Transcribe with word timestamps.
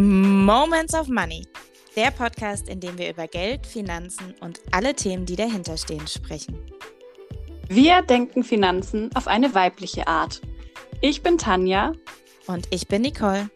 Moments 0.00 0.94
of 0.94 1.08
Money, 1.08 1.44
der 1.96 2.12
Podcast, 2.12 2.68
in 2.68 2.78
dem 2.78 2.96
wir 2.98 3.10
über 3.10 3.26
Geld, 3.26 3.66
Finanzen 3.66 4.32
und 4.38 4.60
alle 4.70 4.94
Themen, 4.94 5.26
die 5.26 5.34
dahinter 5.34 5.76
stehen, 5.76 6.06
sprechen. 6.06 6.56
Wir 7.66 8.02
denken 8.02 8.44
Finanzen 8.44 9.10
auf 9.16 9.26
eine 9.26 9.56
weibliche 9.56 10.06
Art. 10.06 10.40
Ich 11.00 11.24
bin 11.24 11.36
Tanja. 11.36 11.94
Und 12.46 12.68
ich 12.70 12.86
bin 12.86 13.02
Nicole. 13.02 13.50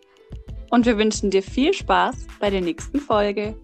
Und 0.69 0.85
wir 0.85 0.99
wünschen 0.99 1.31
dir 1.31 1.45
viel 1.45 1.73
Spaß 1.73 2.27
bei 2.41 2.51
der 2.51 2.61
nächsten 2.61 2.99
Folge. 2.99 3.55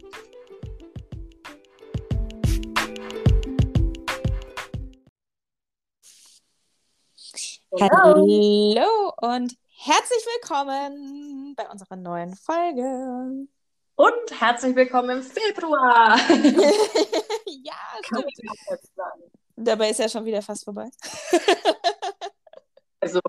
Hallo 7.80 9.12
und 9.20 9.56
herzlich 9.80 10.24
willkommen 10.34 11.54
bei 11.54 11.68
unserer 11.68 11.94
neuen 11.94 12.34
Folge. 12.34 13.46
Und 13.94 14.40
herzlich 14.40 14.74
willkommen 14.74 15.10
im 15.10 15.22
Februar. 15.22 16.18
ja, 17.46 17.74
stimmt. 18.02 18.26
Dabei 19.54 19.90
ist 19.90 20.00
ja 20.00 20.08
schon 20.08 20.24
wieder 20.24 20.42
fast 20.42 20.64
vorbei. 20.64 20.88
also, 23.00 23.20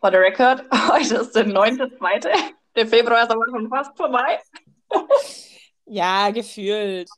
for 0.00 0.10
the 0.12 0.18
record, 0.18 0.64
heute 0.88 1.16
ist 1.16 1.32
der 1.32 1.46
9.2. 1.46 2.30
Der 2.76 2.86
Februar 2.86 3.24
ist 3.24 3.30
aber 3.32 3.44
schon 3.50 3.68
fast 3.68 3.96
vorbei. 3.96 4.40
ja, 5.84 6.30
gefühlt. 6.30 7.10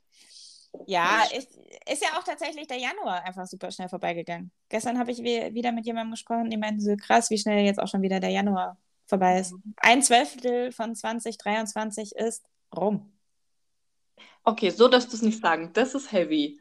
Ja, 0.86 1.24
ich, 1.30 1.46
ist 1.88 2.02
ja 2.02 2.18
auch 2.18 2.24
tatsächlich 2.24 2.66
der 2.66 2.78
Januar 2.78 3.24
einfach 3.24 3.46
super 3.46 3.70
schnell 3.70 3.88
vorbeigegangen. 3.88 4.50
Gestern 4.68 4.98
habe 4.98 5.10
ich 5.10 5.22
wieder 5.22 5.72
mit 5.72 5.86
jemandem 5.86 6.12
gesprochen, 6.12 6.50
die 6.50 6.56
meinten 6.56 6.80
so 6.80 6.96
krass, 6.96 7.30
wie 7.30 7.38
schnell 7.38 7.64
jetzt 7.64 7.80
auch 7.80 7.88
schon 7.88 8.02
wieder 8.02 8.20
der 8.20 8.30
Januar 8.30 8.76
vorbei 9.06 9.40
ist. 9.40 9.52
Mhm. 9.52 9.74
Ein 9.76 10.02
Zwölftel 10.02 10.72
von 10.72 10.94
2023 10.94 12.14
ist 12.16 12.44
rum. 12.74 13.12
Okay, 14.44 14.70
so 14.70 14.88
darfst 14.88 15.12
du 15.12 15.16
es 15.16 15.22
nicht 15.22 15.40
sagen. 15.40 15.70
Das 15.74 15.94
ist 15.94 16.12
heavy. 16.12 16.60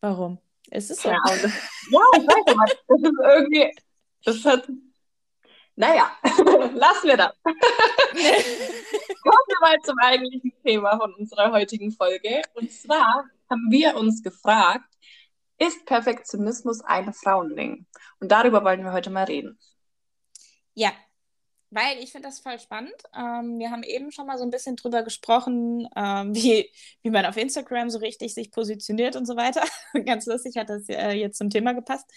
Warum? 0.00 0.38
Ist 0.70 0.90
es 0.90 1.02
so? 1.02 1.08
Ja, 1.08 1.18
das, 1.24 1.42
ja 1.42 1.48
ich 2.16 2.26
weiß 2.26 2.46
aber, 2.46 2.64
das 2.64 3.00
ist 3.00 3.12
irgendwie, 3.22 3.72
das 4.24 4.44
hat, 4.44 4.68
naja, 5.76 6.10
lassen 6.74 7.08
wir 7.08 7.16
das. 7.16 7.32
Kommen 7.42 7.56
wir 9.46 9.60
mal 9.60 9.78
zum 9.82 9.96
eigentlichen 9.98 10.49
Thema 10.62 10.98
von 10.98 11.14
unserer 11.14 11.52
heutigen 11.52 11.92
Folge. 11.92 12.42
Und 12.54 12.70
zwar 12.70 13.24
haben 13.50 13.70
wir 13.70 13.96
uns 13.96 14.22
gefragt, 14.22 14.88
ist 15.58 15.84
Perfektionismus 15.86 16.80
ein 16.82 17.12
Frauending? 17.12 17.86
Und 18.20 18.32
darüber 18.32 18.64
wollen 18.64 18.82
wir 18.82 18.92
heute 18.92 19.10
mal 19.10 19.24
reden. 19.24 19.58
Ja, 20.74 20.92
weil 21.70 21.98
ich 21.98 22.10
finde 22.10 22.28
das 22.28 22.40
voll 22.40 22.58
spannend. 22.58 22.94
Ähm, 23.14 23.58
wir 23.58 23.70
haben 23.70 23.84
eben 23.84 24.10
schon 24.10 24.26
mal 24.26 24.38
so 24.38 24.44
ein 24.44 24.50
bisschen 24.50 24.76
drüber 24.76 25.02
gesprochen, 25.02 25.88
ähm, 25.94 26.34
wie, 26.34 26.70
wie 27.02 27.10
man 27.10 27.26
auf 27.26 27.36
Instagram 27.36 27.90
so 27.90 27.98
richtig 27.98 28.34
sich 28.34 28.50
positioniert 28.50 29.16
und 29.16 29.26
so 29.26 29.36
weiter. 29.36 29.62
Ganz 30.04 30.26
lustig 30.26 30.56
hat 30.56 30.68
das 30.68 30.88
äh, 30.88 31.12
jetzt 31.12 31.38
zum 31.38 31.50
Thema 31.50 31.72
gepasst. 31.74 32.10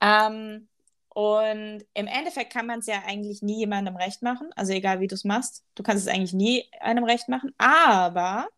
Ähm, 0.00 0.68
und 1.14 1.84
im 1.92 2.06
Endeffekt 2.06 2.52
kann 2.52 2.66
man 2.66 2.78
es 2.78 2.86
ja 2.86 3.02
eigentlich 3.06 3.42
nie 3.42 3.58
jemandem 3.58 3.96
recht 3.96 4.22
machen. 4.22 4.50
Also 4.56 4.72
egal 4.72 5.00
wie 5.00 5.08
du 5.08 5.14
es 5.14 5.24
machst, 5.24 5.62
du 5.74 5.82
kannst 5.82 6.06
es 6.06 6.12
eigentlich 6.12 6.32
nie 6.32 6.66
einem 6.80 7.04
recht 7.04 7.28
machen. 7.28 7.54
Aber 7.58 8.48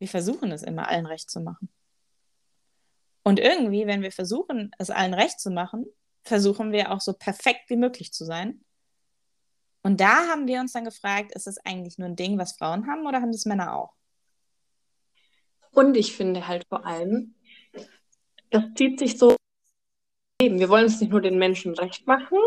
wir 0.00 0.08
versuchen 0.08 0.50
es 0.50 0.64
immer 0.64 0.88
allen 0.88 1.06
recht 1.06 1.30
zu 1.30 1.40
machen. 1.40 1.68
Und 3.22 3.38
irgendwie, 3.38 3.86
wenn 3.86 4.02
wir 4.02 4.10
versuchen, 4.10 4.72
es 4.78 4.90
allen 4.90 5.14
recht 5.14 5.38
zu 5.38 5.50
machen, 5.50 5.86
versuchen 6.24 6.72
wir 6.72 6.90
auch 6.90 7.00
so 7.00 7.12
perfekt 7.12 7.68
wie 7.70 7.76
möglich 7.76 8.12
zu 8.12 8.24
sein. 8.24 8.64
Und 9.82 10.00
da 10.00 10.26
haben 10.26 10.48
wir 10.48 10.60
uns 10.60 10.72
dann 10.72 10.84
gefragt, 10.84 11.32
ist 11.34 11.46
es 11.46 11.58
eigentlich 11.64 11.96
nur 11.96 12.08
ein 12.08 12.16
Ding, 12.16 12.38
was 12.38 12.56
Frauen 12.56 12.88
haben 12.88 13.06
oder 13.06 13.20
haben 13.20 13.32
das 13.32 13.44
Männer 13.44 13.76
auch? 13.76 13.94
Und 15.70 15.96
ich 15.96 16.16
finde 16.16 16.48
halt 16.48 16.66
vor 16.68 16.84
allem, 16.84 17.36
das 18.50 18.64
zieht 18.74 18.98
sich 18.98 19.16
so, 19.16 19.36
wir 20.40 20.68
wollen 20.68 20.86
es 20.86 21.00
nicht 21.00 21.10
nur 21.10 21.20
den 21.20 21.36
Menschen 21.36 21.74
recht 21.74 22.06
machen, 22.06 22.38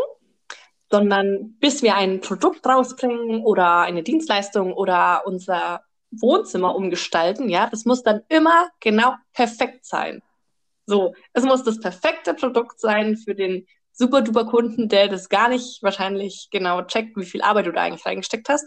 sondern 0.90 1.56
bis 1.60 1.82
wir 1.82 1.94
ein 1.94 2.20
Produkt 2.20 2.64
rausbringen 2.64 3.44
oder 3.44 3.80
eine 3.80 4.02
Dienstleistung 4.02 4.72
oder 4.72 5.26
unser 5.26 5.82
Wohnzimmer 6.10 6.74
umgestalten, 6.74 7.50
ja, 7.50 7.68
das 7.68 7.84
muss 7.84 8.02
dann 8.02 8.22
immer 8.28 8.70
genau 8.80 9.14
perfekt 9.34 9.84
sein. 9.84 10.22
So, 10.86 11.14
es 11.34 11.44
muss 11.44 11.64
das 11.64 11.80
perfekte 11.80 12.34
Produkt 12.34 12.80
sein 12.80 13.16
für 13.16 13.34
den 13.34 13.66
super 13.92 14.22
duper 14.22 14.46
Kunden, 14.46 14.88
der 14.88 15.08
das 15.08 15.28
gar 15.28 15.48
nicht 15.48 15.82
wahrscheinlich 15.82 16.48
genau 16.50 16.82
checkt, 16.82 17.16
wie 17.16 17.26
viel 17.26 17.42
Arbeit 17.42 17.66
du 17.66 17.72
da 17.72 17.82
eigentlich 17.82 18.06
reingesteckt 18.06 18.48
hast. 18.48 18.66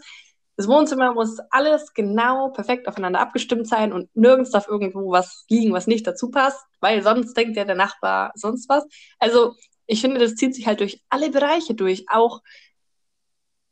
Das 0.56 0.68
Wohnzimmer 0.68 1.12
muss 1.14 1.38
alles 1.50 1.92
genau 1.92 2.48
perfekt 2.50 2.88
aufeinander 2.88 3.20
abgestimmt 3.20 3.68
sein 3.68 3.92
und 3.92 4.08
nirgends 4.16 4.50
darf 4.50 4.68
irgendwo 4.68 5.10
was 5.10 5.44
liegen, 5.50 5.72
was 5.74 5.86
nicht 5.86 6.06
dazu 6.06 6.30
passt, 6.30 6.64
weil 6.80 7.02
sonst 7.02 7.34
denkt 7.36 7.56
ja 7.56 7.64
der 7.64 7.74
Nachbar 7.74 8.32
sonst 8.34 8.68
was. 8.68 8.84
Also 9.18 9.54
ich 9.86 10.00
finde, 10.00 10.18
das 10.18 10.34
zieht 10.34 10.54
sich 10.54 10.66
halt 10.66 10.80
durch 10.80 11.02
alle 11.10 11.30
Bereiche 11.30 11.74
durch. 11.74 12.06
Auch, 12.10 12.40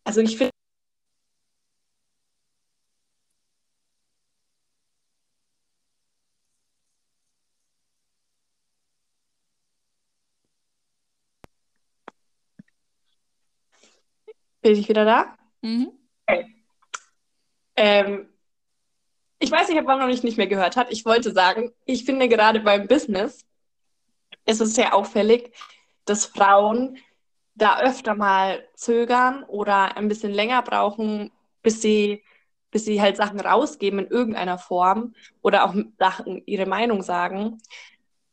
also 0.04 0.20
ich 0.20 0.36
finde, 0.36 0.50
Bin 14.62 14.72
ich 14.76 14.88
wieder 14.88 15.04
da? 15.04 15.36
Mhm. 15.62 15.92
Okay. 16.26 16.63
Ähm, 17.76 18.28
ich 19.38 19.50
weiß 19.50 19.68
nicht, 19.68 19.78
ob 19.78 19.86
man 19.86 19.98
noch 19.98 20.06
nicht, 20.06 20.24
nicht 20.24 20.38
mehr 20.38 20.46
gehört 20.46 20.76
hat. 20.76 20.90
Ich 20.90 21.04
wollte 21.04 21.32
sagen, 21.32 21.72
ich 21.84 22.04
finde 22.04 22.28
gerade 22.28 22.60
beim 22.60 22.86
Business 22.86 23.44
ist 24.46 24.60
es 24.60 24.74
sehr 24.74 24.94
auffällig, 24.94 25.52
dass 26.04 26.26
Frauen 26.26 26.98
da 27.54 27.80
öfter 27.80 28.14
mal 28.14 28.66
zögern 28.74 29.44
oder 29.44 29.96
ein 29.96 30.08
bisschen 30.08 30.32
länger 30.32 30.62
brauchen, 30.62 31.30
bis 31.62 31.80
sie, 31.82 32.22
bis 32.70 32.84
sie 32.84 33.00
halt 33.00 33.16
Sachen 33.16 33.40
rausgeben 33.40 34.00
in 34.00 34.06
irgendeiner 34.06 34.58
Form 34.58 35.14
oder 35.42 35.64
auch 35.64 35.74
Sachen 35.98 36.42
ihre 36.46 36.66
Meinung 36.66 37.02
sagen. 37.02 37.60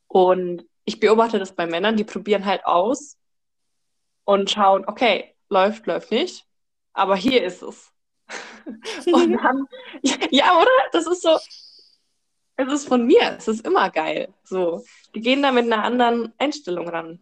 Und 0.08 0.66
ich 0.84 0.98
beobachte 1.00 1.38
das 1.38 1.54
bei 1.54 1.66
Männern, 1.66 1.96
die 1.96 2.04
probieren 2.04 2.44
halt 2.44 2.64
aus 2.66 3.16
und 4.24 4.50
schauen, 4.50 4.84
okay, 4.86 5.34
läuft, 5.48 5.86
läuft 5.86 6.10
nicht. 6.10 6.46
Aber 6.92 7.16
hier 7.16 7.44
ist 7.44 7.62
es. 7.62 7.91
Und 9.12 9.32
dann, 9.42 9.66
ja, 10.30 10.56
oder? 10.56 10.70
Das 10.92 11.06
ist 11.06 11.22
so, 11.22 11.38
es 12.56 12.72
ist 12.72 12.88
von 12.88 13.06
mir, 13.06 13.36
es 13.38 13.48
ist 13.48 13.66
immer 13.66 13.90
geil. 13.90 14.32
So, 14.44 14.84
die 15.14 15.20
gehen 15.20 15.42
da 15.42 15.52
mit 15.52 15.64
einer 15.64 15.84
anderen 15.84 16.32
Einstellung 16.38 16.88
ran. 16.88 17.20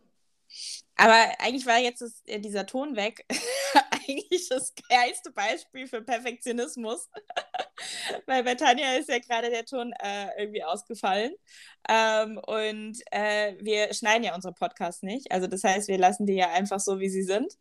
Aber 1.00 1.14
eigentlich 1.38 1.64
war 1.64 1.78
jetzt 1.78 2.02
das, 2.02 2.22
äh, 2.26 2.38
dieser 2.40 2.66
Ton 2.66 2.94
weg. 2.94 3.24
eigentlich 4.06 4.48
das 4.50 4.74
geilste 4.88 5.30
Beispiel 5.30 5.86
für 5.88 6.02
Perfektionismus. 6.02 7.08
Weil 8.26 8.44
bei 8.44 8.54
Tanja 8.54 8.96
ist 8.96 9.08
ja 9.08 9.18
gerade 9.18 9.48
der 9.48 9.64
Ton 9.64 9.92
äh, 9.98 10.28
irgendwie 10.38 10.62
ausgefallen. 10.62 11.32
Ähm, 11.88 12.38
und 12.46 12.98
äh, 13.12 13.54
wir 13.60 13.94
schneiden 13.94 14.24
ja 14.24 14.34
unsere 14.34 14.52
Podcasts 14.52 15.02
nicht. 15.02 15.32
Also 15.32 15.46
das 15.46 15.64
heißt, 15.64 15.88
wir 15.88 15.96
lassen 15.98 16.26
die 16.26 16.34
ja 16.34 16.50
einfach 16.50 16.80
so, 16.80 17.00
wie 17.00 17.08
sie 17.08 17.22
sind. 17.22 17.54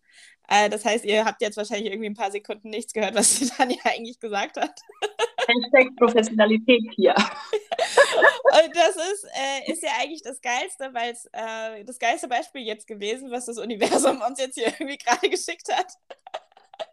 Äh, 0.49 0.69
das 0.69 0.83
heißt, 0.83 1.05
ihr 1.05 1.23
habt 1.23 1.41
jetzt 1.41 1.55
wahrscheinlich 1.55 1.93
irgendwie 1.93 2.09
ein 2.09 2.15
paar 2.15 2.31
Sekunden 2.31 2.69
nichts 2.69 2.91
gehört, 2.91 3.15
was 3.15 3.39
die 3.39 3.47
Tanja 3.49 3.77
eigentlich 3.85 4.19
gesagt 4.19 4.57
hat. 4.57 4.77
Hashtag 5.49 5.95
Professionalität 5.97 6.83
hier. 6.95 7.15
Und 8.51 8.75
das 8.75 8.95
ist, 8.95 9.25
äh, 9.25 9.71
ist 9.71 9.83
ja 9.83 9.91
eigentlich 9.99 10.21
das 10.23 10.41
Geilste, 10.41 10.93
weil 10.93 11.11
es 11.11 11.25
äh, 11.33 11.83
das 11.83 11.99
geilste 11.99 12.27
Beispiel 12.27 12.61
jetzt 12.61 12.87
gewesen, 12.87 13.31
was 13.31 13.45
das 13.45 13.57
Universum 13.57 14.21
uns 14.21 14.39
jetzt 14.39 14.55
hier 14.55 14.67
irgendwie 14.67 14.97
gerade 14.97 15.29
geschickt 15.29 15.67
hat. 15.71 15.93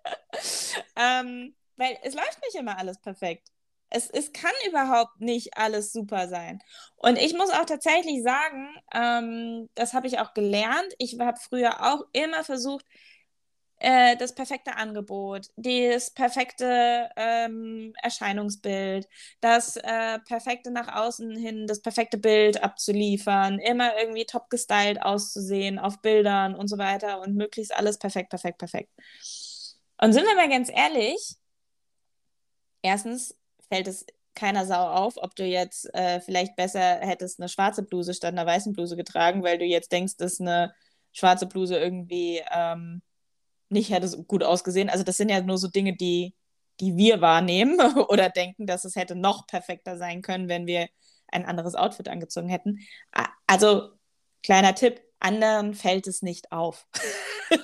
ähm, 0.97 1.55
weil 1.77 1.99
es 2.03 2.15
läuft 2.15 2.41
nicht 2.43 2.57
immer 2.57 2.79
alles 2.79 3.01
perfekt. 3.01 3.49
Es, 3.89 4.11
es 4.11 4.33
kann 4.33 4.53
überhaupt 4.69 5.21
nicht 5.21 5.57
alles 5.57 5.93
super 5.93 6.29
sein. 6.29 6.61
Und 6.97 7.19
ich 7.19 7.35
muss 7.35 7.51
auch 7.51 7.67
tatsächlich 7.67 8.23
sagen, 8.23 8.75
ähm, 8.93 9.69
das 9.75 9.95
habe 9.95 10.09
ich 10.09 10.19
auch 10.19 10.35
gelernt. 10.35 10.95
Ich 10.99 11.19
habe 11.21 11.39
früher 11.39 11.93
auch 11.93 12.05
immer 12.13 12.43
versucht, 12.43 12.85
äh, 13.87 14.17
das 14.17 14.35
perfekte 14.35 14.75
Angebot, 14.77 15.47
das 15.55 16.11
perfekte 16.11 17.09
ähm, 17.17 17.93
Erscheinungsbild, 18.03 19.09
das 19.41 19.77
äh, 19.77 20.19
perfekte 20.27 20.73
nach 20.73 20.93
außen 20.93 21.37
hin, 21.37 21.69
das 21.69 21.81
perfekte 21.83 22.19
Bild 22.19 22.65
abzuliefern, 22.65 23.61
immer 23.61 23.97
irgendwie 23.97 24.25
top 24.25 24.51
gestylt 24.51 25.01
auszusehen 25.01 25.79
auf 25.79 26.03
Bildern 26.03 26.57
und 26.57 26.67
so 26.67 26.79
weiter 26.79 27.21
und 27.21 27.37
möglichst 27.37 27.73
alles 27.73 27.97
perfekt, 27.97 28.31
perfekt, 28.31 28.59
perfekt. 28.59 28.91
Und 30.03 30.13
sind 30.13 30.25
wir 30.25 30.35
mal 30.35 30.49
ganz 30.49 30.69
ehrlich, 30.69 31.37
erstens 32.83 33.37
fällt 33.69 33.87
es 33.87 34.05
keiner 34.35 34.67
Sau 34.67 34.85
auf, 34.85 35.15
ob 35.17 35.37
du 35.37 35.45
jetzt 35.45 35.95
äh, 35.95 36.19
vielleicht 36.21 36.57
besser 36.57 36.81
hättest 36.81 37.39
eine 37.39 37.49
schwarze 37.49 37.85
Bluse 37.85 38.15
statt 38.15 38.33
einer 38.33 38.47
weißen 38.47 38.73
Bluse 38.73 38.97
getragen, 38.97 39.45
weil 39.45 39.59
du 39.59 39.65
jetzt 39.65 39.93
denkst, 39.93 40.17
dass 40.17 40.41
eine 40.41 40.75
schwarze 41.13 41.47
Bluse 41.47 41.79
irgendwie 41.79 42.43
ähm, 42.53 43.01
nicht 43.69 43.91
hätte 43.91 44.09
so 44.09 44.23
gut 44.23 44.43
ausgesehen. 44.43 44.91
Also 44.91 45.05
das 45.05 45.17
sind 45.17 45.29
ja 45.29 45.41
nur 45.41 45.59
so 45.59 45.69
Dinge, 45.69 45.97
die 45.97 46.35
die 46.81 46.97
wir 46.97 47.21
wahrnehmen 47.21 47.79
oder 48.09 48.29
denken, 48.29 48.67
dass 48.67 48.85
es 48.85 48.97
hätte 48.97 49.15
noch 49.15 49.47
perfekter 49.47 49.97
sein 49.97 50.23
können, 50.23 50.49
wenn 50.49 50.67
wir 50.67 50.89
ein 51.29 51.45
anderes 51.45 51.75
Outfit 51.75 52.09
angezogen 52.09 52.49
hätten. 52.49 52.81
Also, 53.47 53.91
kleiner 54.43 54.75
Tipp, 54.75 55.01
anderen 55.19 55.75
fällt 55.75 56.07
es 56.07 56.23
nicht 56.23 56.53
auf. 56.53 56.87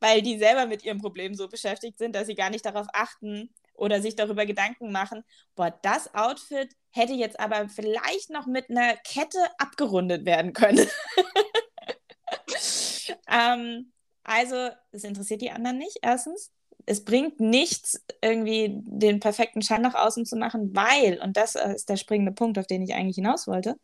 Weil 0.00 0.22
die 0.22 0.38
selber 0.38 0.66
mit 0.66 0.84
ihrem 0.84 0.98
Problem 0.98 1.34
so 1.34 1.48
beschäftigt 1.48 1.98
sind, 1.98 2.16
dass 2.16 2.26
sie 2.26 2.34
gar 2.34 2.50
nicht 2.50 2.66
darauf 2.66 2.86
achten 2.92 3.50
oder 3.74 4.00
sich 4.00 4.16
darüber 4.16 4.46
Gedanken 4.46 4.92
machen, 4.92 5.24
boah, 5.54 5.70
das 5.82 6.14
Outfit 6.14 6.74
hätte 6.90 7.12
jetzt 7.12 7.38
aber 7.38 7.68
vielleicht 7.68 8.30
noch 8.30 8.46
mit 8.46 8.70
einer 8.70 8.96
Kette 8.96 9.38
abgerundet 9.58 10.24
werden 10.24 10.52
können. 10.52 10.88
ähm, 13.28 13.92
also, 14.24 14.70
es 14.92 15.04
interessiert 15.04 15.42
die 15.42 15.50
anderen 15.50 15.78
nicht, 15.78 15.98
erstens. 16.02 16.52
Es 16.86 17.04
bringt 17.04 17.40
nichts, 17.40 18.04
irgendwie 18.20 18.80
den 18.82 19.20
perfekten 19.20 19.62
Schein 19.62 19.82
nach 19.82 19.94
außen 19.94 20.26
zu 20.26 20.36
machen, 20.36 20.74
weil, 20.74 21.20
und 21.22 21.36
das 21.36 21.54
ist 21.54 21.88
der 21.88 21.96
springende 21.96 22.32
Punkt, 22.32 22.58
auf 22.58 22.66
den 22.66 22.82
ich 22.82 22.94
eigentlich 22.94 23.16
hinaus 23.16 23.46
wollte, 23.46 23.76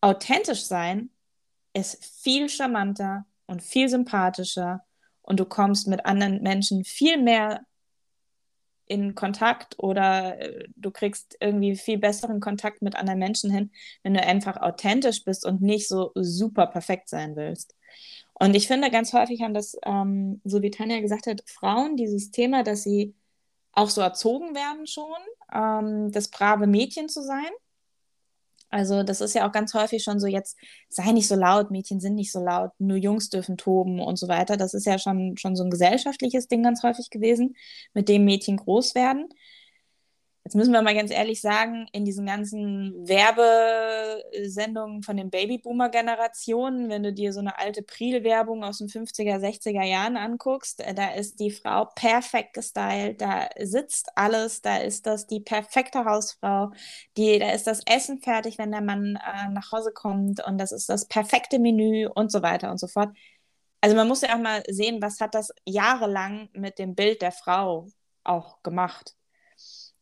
authentisch 0.00 0.64
sein 0.64 1.10
ist 1.74 2.04
viel 2.22 2.48
charmanter 2.48 3.26
und 3.46 3.62
viel 3.62 3.88
sympathischer 3.88 4.82
und 5.22 5.40
du 5.40 5.44
kommst 5.44 5.88
mit 5.88 6.06
anderen 6.06 6.42
Menschen 6.42 6.84
viel 6.84 7.20
mehr 7.20 7.66
in 8.86 9.14
Kontakt 9.14 9.78
oder 9.78 10.38
äh, 10.40 10.68
du 10.76 10.90
kriegst 10.90 11.36
irgendwie 11.40 11.76
viel 11.76 11.98
besseren 11.98 12.40
Kontakt 12.40 12.82
mit 12.82 12.96
anderen 12.96 13.18
Menschen 13.18 13.50
hin, 13.50 13.72
wenn 14.02 14.14
du 14.14 14.22
einfach 14.22 14.58
authentisch 14.58 15.24
bist 15.24 15.46
und 15.46 15.62
nicht 15.62 15.88
so 15.88 16.12
super 16.14 16.66
perfekt 16.66 17.08
sein 17.08 17.34
willst. 17.34 17.74
Und 18.34 18.54
ich 18.56 18.66
finde, 18.66 18.90
ganz 18.90 19.12
häufig 19.12 19.42
haben 19.42 19.54
das, 19.54 19.76
ähm, 19.84 20.40
so 20.44 20.62
wie 20.62 20.70
Tanja 20.70 21.00
gesagt 21.00 21.26
hat, 21.26 21.42
Frauen 21.46 21.96
dieses 21.96 22.30
Thema, 22.30 22.64
dass 22.64 22.82
sie 22.82 23.14
auch 23.72 23.90
so 23.90 24.00
erzogen 24.00 24.54
werden 24.54 24.86
schon, 24.86 25.04
ähm, 25.52 26.10
das 26.12 26.28
brave 26.28 26.66
Mädchen 26.66 27.08
zu 27.08 27.22
sein. 27.22 27.50
Also 28.70 29.04
das 29.04 29.20
ist 29.20 29.34
ja 29.34 29.46
auch 29.46 29.52
ganz 29.52 29.72
häufig 29.74 30.02
schon 30.02 30.18
so, 30.18 30.26
jetzt 30.26 30.58
sei 30.88 31.12
nicht 31.12 31.28
so 31.28 31.36
laut, 31.36 31.70
Mädchen 31.70 32.00
sind 32.00 32.16
nicht 32.16 32.32
so 32.32 32.40
laut, 32.40 32.72
nur 32.78 32.96
Jungs 32.96 33.28
dürfen 33.30 33.56
toben 33.56 34.00
und 34.00 34.16
so 34.16 34.26
weiter. 34.26 34.56
Das 34.56 34.74
ist 34.74 34.84
ja 34.84 34.98
schon, 34.98 35.36
schon 35.36 35.54
so 35.54 35.62
ein 35.62 35.70
gesellschaftliches 35.70 36.48
Ding 36.48 36.64
ganz 36.64 36.82
häufig 36.82 37.08
gewesen, 37.10 37.54
mit 37.92 38.08
dem 38.08 38.24
Mädchen 38.24 38.56
groß 38.56 38.96
werden. 38.96 39.28
Jetzt 40.46 40.56
müssen 40.56 40.72
wir 40.74 40.82
mal 40.82 40.94
ganz 40.94 41.10
ehrlich 41.10 41.40
sagen, 41.40 41.86
in 41.92 42.04
diesen 42.04 42.26
ganzen 42.26 42.92
Werbesendungen 43.08 45.02
von 45.02 45.16
den 45.16 45.30
Babyboomer-Generationen, 45.30 46.90
wenn 46.90 47.02
du 47.02 47.14
dir 47.14 47.32
so 47.32 47.40
eine 47.40 47.58
alte 47.58 47.82
Priel-Werbung 47.82 48.62
aus 48.62 48.76
den 48.76 48.88
50er, 48.88 49.38
60er 49.38 49.82
Jahren 49.82 50.18
anguckst, 50.18 50.80
äh, 50.80 50.92
da 50.92 51.14
ist 51.14 51.40
die 51.40 51.50
Frau 51.50 51.86
perfekt 51.86 52.52
gestylt, 52.52 53.22
da 53.22 53.48
sitzt 53.58 54.10
alles, 54.16 54.60
da 54.60 54.76
ist 54.76 55.06
das 55.06 55.26
die 55.26 55.40
perfekte 55.40 56.04
Hausfrau, 56.04 56.72
die, 57.16 57.38
da 57.38 57.52
ist 57.52 57.66
das 57.66 57.80
Essen 57.86 58.20
fertig, 58.20 58.58
wenn 58.58 58.70
der 58.70 58.82
Mann 58.82 59.16
äh, 59.16 59.48
nach 59.50 59.72
Hause 59.72 59.92
kommt 59.94 60.44
und 60.46 60.58
das 60.58 60.72
ist 60.72 60.90
das 60.90 61.06
perfekte 61.08 61.58
Menü 61.58 62.06
und 62.14 62.30
so 62.30 62.42
weiter 62.42 62.70
und 62.70 62.78
so 62.78 62.86
fort. 62.86 63.16
Also 63.80 63.96
man 63.96 64.08
muss 64.08 64.20
ja 64.20 64.34
auch 64.34 64.40
mal 64.40 64.62
sehen, 64.68 65.00
was 65.00 65.20
hat 65.20 65.34
das 65.34 65.48
jahrelang 65.64 66.50
mit 66.52 66.78
dem 66.78 66.94
Bild 66.94 67.22
der 67.22 67.32
Frau 67.32 67.88
auch 68.24 68.62
gemacht. 68.62 69.14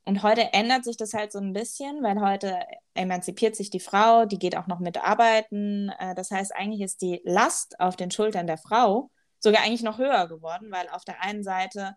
Und 0.04 0.22
heute 0.22 0.52
ändert 0.52 0.84
sich 0.84 0.96
das 0.96 1.14
halt 1.14 1.30
so 1.30 1.38
ein 1.38 1.52
bisschen, 1.52 2.02
weil 2.02 2.20
heute 2.20 2.58
emanzipiert 2.94 3.54
sich 3.54 3.70
die 3.70 3.80
Frau, 3.80 4.24
die 4.24 4.38
geht 4.38 4.56
auch 4.56 4.66
noch 4.66 4.80
mit 4.80 4.98
arbeiten. 4.98 5.90
Äh, 5.98 6.14
das 6.14 6.30
heißt, 6.30 6.54
eigentlich 6.54 6.80
ist 6.82 7.02
die 7.02 7.20
Last 7.24 7.78
auf 7.78 7.96
den 7.96 8.10
Schultern 8.10 8.46
der 8.46 8.58
Frau 8.58 9.10
sogar 9.38 9.62
eigentlich 9.62 9.82
noch 9.82 9.98
höher 9.98 10.28
geworden, 10.28 10.70
weil 10.70 10.88
auf 10.88 11.04
der 11.04 11.22
einen 11.22 11.44
Seite 11.44 11.96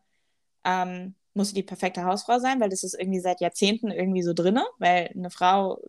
ähm, 0.63 1.16
muss 1.34 1.50
sie 1.50 1.56
die 1.56 1.63
perfekte 1.63 2.06
Hausfrau 2.06 2.40
sein, 2.40 2.60
weil 2.60 2.69
das 2.69 2.84
ist 2.84 2.98
irgendwie 2.98 3.19
seit 3.19 3.42
Jahrzehnten 3.42 3.92
irgendwie 3.92 4.24
so 4.24 4.34
drinne, 4.34 4.66
weil 4.80 5.12
eine 5.13 5.30
Frau 5.30 5.81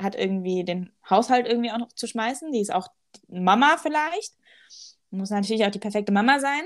hat 0.00 0.14
irgendwie 0.14 0.64
den 0.64 0.92
Haushalt 1.08 1.46
irgendwie 1.46 1.70
auch 1.72 1.78
noch 1.78 1.92
zu 1.92 2.06
schmeißen, 2.06 2.52
die 2.52 2.60
ist 2.60 2.72
auch 2.72 2.88
Mama 3.28 3.76
vielleicht, 3.76 4.34
muss 5.10 5.30
natürlich 5.30 5.64
auch 5.64 5.70
die 5.70 5.78
perfekte 5.78 6.12
Mama 6.12 6.38
sein. 6.38 6.62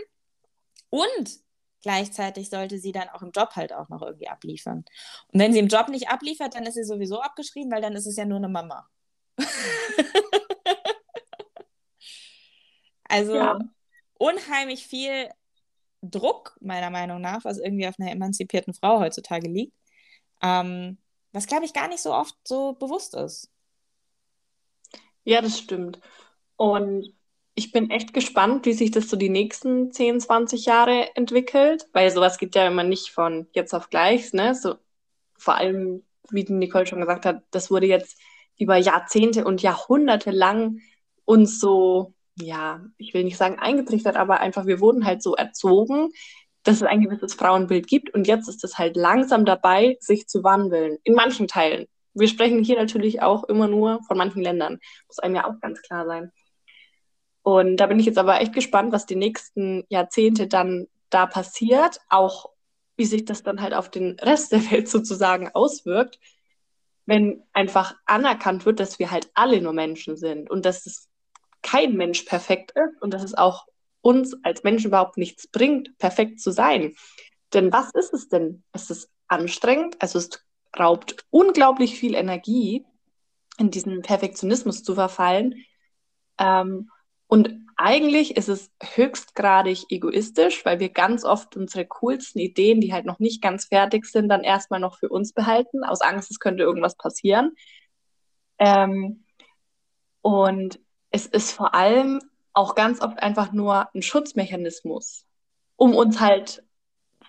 Und 0.90 1.43
gleichzeitig 1.84 2.48
sollte 2.48 2.78
sie 2.78 2.92
dann 2.92 3.10
auch 3.10 3.20
im 3.20 3.30
Job 3.30 3.50
halt 3.56 3.74
auch 3.74 3.90
noch 3.90 4.00
irgendwie 4.00 4.28
abliefern. 4.28 4.86
Und 5.28 5.38
wenn 5.38 5.52
sie 5.52 5.58
im 5.58 5.68
Job 5.68 5.88
nicht 5.88 6.08
abliefert, 6.08 6.54
dann 6.54 6.64
ist 6.64 6.74
sie 6.74 6.84
sowieso 6.84 7.20
abgeschrieben, 7.20 7.70
weil 7.70 7.82
dann 7.82 7.92
ist 7.92 8.06
es 8.06 8.16
ja 8.16 8.24
nur 8.24 8.38
eine 8.38 8.48
Mama. 8.48 8.88
also 13.04 13.34
ja. 13.34 13.58
unheimlich 14.14 14.86
viel 14.86 15.28
Druck, 16.00 16.56
meiner 16.60 16.88
Meinung 16.88 17.20
nach, 17.20 17.44
was 17.44 17.58
irgendwie 17.58 17.86
auf 17.86 18.00
einer 18.00 18.12
emanzipierten 18.12 18.72
Frau 18.72 19.00
heutzutage 19.00 19.48
liegt, 19.48 19.76
ähm, 20.40 20.96
was, 21.32 21.46
glaube 21.46 21.66
ich, 21.66 21.74
gar 21.74 21.88
nicht 21.88 22.00
so 22.00 22.14
oft 22.14 22.34
so 22.48 22.72
bewusst 22.72 23.14
ist. 23.14 23.50
Ja, 25.24 25.42
das 25.42 25.58
stimmt. 25.58 26.00
Und 26.56 27.12
ich 27.54 27.72
bin 27.72 27.90
echt 27.90 28.12
gespannt, 28.12 28.66
wie 28.66 28.72
sich 28.72 28.90
das 28.90 29.08
so 29.08 29.16
die 29.16 29.28
nächsten 29.28 29.92
10, 29.92 30.20
20 30.20 30.66
Jahre 30.66 31.14
entwickelt, 31.14 31.86
weil 31.92 32.10
sowas 32.10 32.38
geht 32.38 32.54
ja 32.54 32.66
immer 32.66 32.82
nicht 32.82 33.10
von 33.10 33.46
jetzt 33.52 33.74
auf 33.74 33.90
gleich, 33.90 34.32
ne? 34.32 34.54
So, 34.54 34.76
vor 35.36 35.54
allem, 35.56 36.02
wie 36.30 36.44
Nicole 36.48 36.86
schon 36.86 37.00
gesagt 37.00 37.26
hat, 37.26 37.42
das 37.50 37.70
wurde 37.70 37.86
jetzt 37.86 38.18
über 38.58 38.76
Jahrzehnte 38.76 39.44
und 39.44 39.62
Jahrhunderte 39.62 40.30
lang 40.30 40.80
uns 41.24 41.60
so, 41.60 42.14
ja, 42.36 42.84
ich 42.98 43.14
will 43.14 43.24
nicht 43.24 43.36
sagen 43.36 43.58
eingetrichtert, 43.58 44.16
aber 44.16 44.40
einfach, 44.40 44.66
wir 44.66 44.80
wurden 44.80 45.04
halt 45.04 45.22
so 45.22 45.34
erzogen, 45.36 46.10
dass 46.64 46.76
es 46.76 46.82
ein 46.82 47.02
gewisses 47.02 47.34
Frauenbild 47.34 47.86
gibt 47.86 48.12
und 48.14 48.26
jetzt 48.26 48.48
ist 48.48 48.64
es 48.64 48.78
halt 48.78 48.96
langsam 48.96 49.44
dabei, 49.44 49.96
sich 50.00 50.26
zu 50.26 50.42
wandeln. 50.42 50.98
In 51.04 51.14
manchen 51.14 51.46
Teilen. 51.46 51.86
Wir 52.14 52.28
sprechen 52.28 52.64
hier 52.64 52.76
natürlich 52.76 53.22
auch 53.22 53.44
immer 53.44 53.68
nur 53.68 54.00
von 54.06 54.16
manchen 54.16 54.42
Ländern. 54.42 54.78
Muss 55.08 55.18
einem 55.18 55.36
ja 55.36 55.48
auch 55.48 55.60
ganz 55.60 55.82
klar 55.82 56.06
sein. 56.06 56.32
Und 57.44 57.76
da 57.76 57.86
bin 57.86 58.00
ich 58.00 58.06
jetzt 58.06 58.16
aber 58.16 58.40
echt 58.40 58.54
gespannt, 58.54 58.90
was 58.90 59.04
die 59.04 59.16
nächsten 59.16 59.84
Jahrzehnte 59.90 60.48
dann 60.48 60.88
da 61.10 61.26
passiert, 61.26 62.00
auch 62.08 62.50
wie 62.96 63.04
sich 63.04 63.26
das 63.26 63.42
dann 63.42 63.60
halt 63.60 63.74
auf 63.74 63.90
den 63.90 64.18
Rest 64.18 64.50
der 64.50 64.70
Welt 64.70 64.88
sozusagen 64.88 65.50
auswirkt, 65.52 66.18
wenn 67.04 67.42
einfach 67.52 67.96
anerkannt 68.06 68.64
wird, 68.64 68.80
dass 68.80 68.98
wir 68.98 69.10
halt 69.10 69.30
alle 69.34 69.60
nur 69.60 69.74
Menschen 69.74 70.16
sind 70.16 70.50
und 70.50 70.64
dass 70.64 70.86
es 70.86 71.10
kein 71.60 71.96
Mensch 71.96 72.22
perfekt 72.22 72.72
ist 72.72 73.02
und 73.02 73.12
dass 73.12 73.22
es 73.22 73.34
auch 73.34 73.66
uns 74.00 74.34
als 74.42 74.62
Menschen 74.62 74.86
überhaupt 74.86 75.18
nichts 75.18 75.46
bringt, 75.46 75.98
perfekt 75.98 76.40
zu 76.40 76.50
sein. 76.50 76.94
Denn 77.52 77.70
was 77.74 77.90
ist 77.92 78.14
es 78.14 78.28
denn? 78.28 78.64
Es 78.72 78.88
ist 78.88 79.10
anstrengend, 79.28 79.96
also 80.00 80.18
es 80.18 80.30
raubt 80.78 81.26
unglaublich 81.28 81.98
viel 81.98 82.14
Energie, 82.14 82.86
in 83.58 83.70
diesen 83.70 84.00
Perfektionismus 84.00 84.82
zu 84.82 84.94
verfallen. 84.94 85.62
Ähm, 86.38 86.90
und 87.34 87.66
eigentlich 87.74 88.36
ist 88.36 88.48
es 88.48 88.70
höchstgradig 88.80 89.86
egoistisch, 89.90 90.64
weil 90.64 90.78
wir 90.78 90.90
ganz 90.90 91.24
oft 91.24 91.56
unsere 91.56 91.84
coolsten 91.84 92.38
Ideen, 92.38 92.80
die 92.80 92.92
halt 92.92 93.06
noch 93.06 93.18
nicht 93.18 93.42
ganz 93.42 93.64
fertig 93.64 94.06
sind, 94.06 94.28
dann 94.28 94.44
erstmal 94.44 94.78
noch 94.78 94.98
für 94.98 95.08
uns 95.08 95.32
behalten, 95.32 95.82
aus 95.82 96.00
Angst, 96.00 96.30
es 96.30 96.38
könnte 96.38 96.62
irgendwas 96.62 96.96
passieren. 96.96 97.56
Ähm, 98.60 99.24
und 100.22 100.78
es 101.10 101.26
ist 101.26 101.50
vor 101.50 101.74
allem 101.74 102.20
auch 102.52 102.76
ganz 102.76 103.00
oft 103.00 103.20
einfach 103.20 103.50
nur 103.50 103.92
ein 103.92 104.02
Schutzmechanismus, 104.02 105.26
um 105.74 105.96
uns 105.96 106.20
halt 106.20 106.62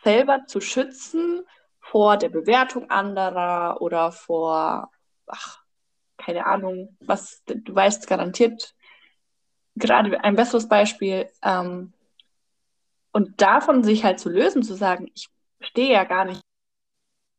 selber 0.04 0.46
zu 0.46 0.62
schützen 0.62 1.42
vor 1.80 2.18
der 2.18 2.30
Bewertung 2.30 2.92
anderer 2.92 3.82
oder 3.82 4.12
vor, 4.12 4.92
ach, 5.26 5.64
keine 6.18 6.46
Ahnung, 6.46 6.96
was 7.00 7.42
du 7.48 7.74
weißt 7.74 8.06
garantiert, 8.06 8.75
gerade 9.76 10.24
ein 10.24 10.36
besseres 10.36 10.68
Beispiel. 10.68 11.30
Ähm, 11.44 11.94
und 13.12 13.42
davon 13.42 13.84
sich 13.84 14.04
halt 14.04 14.20
zu 14.20 14.30
lösen, 14.30 14.64
zu 14.64 14.76
sagen, 14.76 15.10
ich 15.14 15.30
stehe 15.62 15.94
ja 15.94 16.04
gar 16.04 16.26
nicht, 16.26 16.42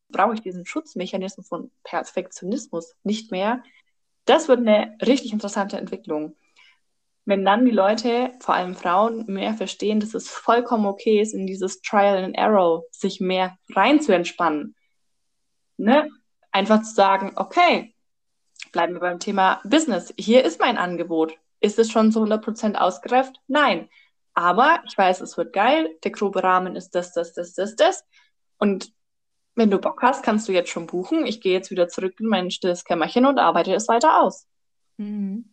brauche 0.09 0.35
ich 0.35 0.41
diesen 0.41 0.65
Schutzmechanismus 0.65 1.49
von 1.49 1.71
Perfektionismus 1.85 2.95
nicht 3.03 3.31
mehr. 3.31 3.63
Das 4.25 4.49
wird 4.49 4.61
eine 4.61 4.97
richtig 5.05 5.33
interessante 5.33 5.77
Entwicklung. 5.77 6.37
Wenn 7.27 7.45
dann 7.45 7.65
die 7.65 7.73
Leute, 7.73 8.33
vor 8.41 8.55
allem 8.55 8.75
Frauen, 8.77 9.27
mehr 9.27 9.55
verstehen, 9.55 9.99
dass 9.99 10.15
es 10.15 10.29
vollkommen 10.29 10.87
okay 10.87 11.21
ist, 11.21 11.35
in 11.35 11.47
dieses 11.47 11.81
Trial 11.83 12.23
and 12.23 12.37
Error 12.37 12.85
sich 12.91 13.21
mehr 13.21 13.59
rein 13.75 14.01
zu 14.01 14.15
entspannen. 14.15 14.77
Ne? 15.77 16.09
Einfach 16.53 16.83
zu 16.83 16.95
sagen, 16.95 17.33
okay, 17.35 17.95
bleiben 18.73 18.95
wir 18.95 19.01
beim 19.01 19.19
Thema 19.19 19.61
Business. 19.65 20.15
Hier 20.17 20.45
ist 20.45 20.61
mein 20.61 20.79
Angebot. 20.79 21.37
Ist 21.61 21.79
es 21.79 21.91
schon 21.91 22.13
zu 22.13 22.23
100% 22.23 22.75
ausgereift? 22.75 23.41
Nein. 23.47 23.89
Aber 24.35 24.83
ich 24.87 24.97
weiß, 24.97 25.23
es 25.23 25.37
wird 25.37 25.53
geil. 25.53 25.97
Der 26.05 26.11
grobe 26.11 26.43
Rahmen 26.43 26.77
ist 26.77 26.95
das, 26.95 27.13
das, 27.13 27.33
das, 27.33 27.55
das, 27.55 27.75
das. 27.77 28.05
Und 28.59 28.93
wenn 29.55 29.71
du 29.71 29.79
Bock 29.79 30.03
hast, 30.03 30.23
kannst 30.23 30.47
du 30.49 30.53
jetzt 30.53 30.71
schon 30.71 30.87
buchen. 30.87 31.27
Ich 31.27 31.41
gehe 31.41 31.55
jetzt 31.55 31.71
wieder 31.71 31.89
zurück 31.89 32.21
in 32.21 32.27
mein 32.27 32.51
stilles 32.51 32.85
Kämmerchen 32.85 33.25
und 33.25 33.39
arbeite 33.39 33.75
es 33.75 33.89
weiter 33.89 34.21
aus. 34.23 34.47
Mhm. 34.99 35.53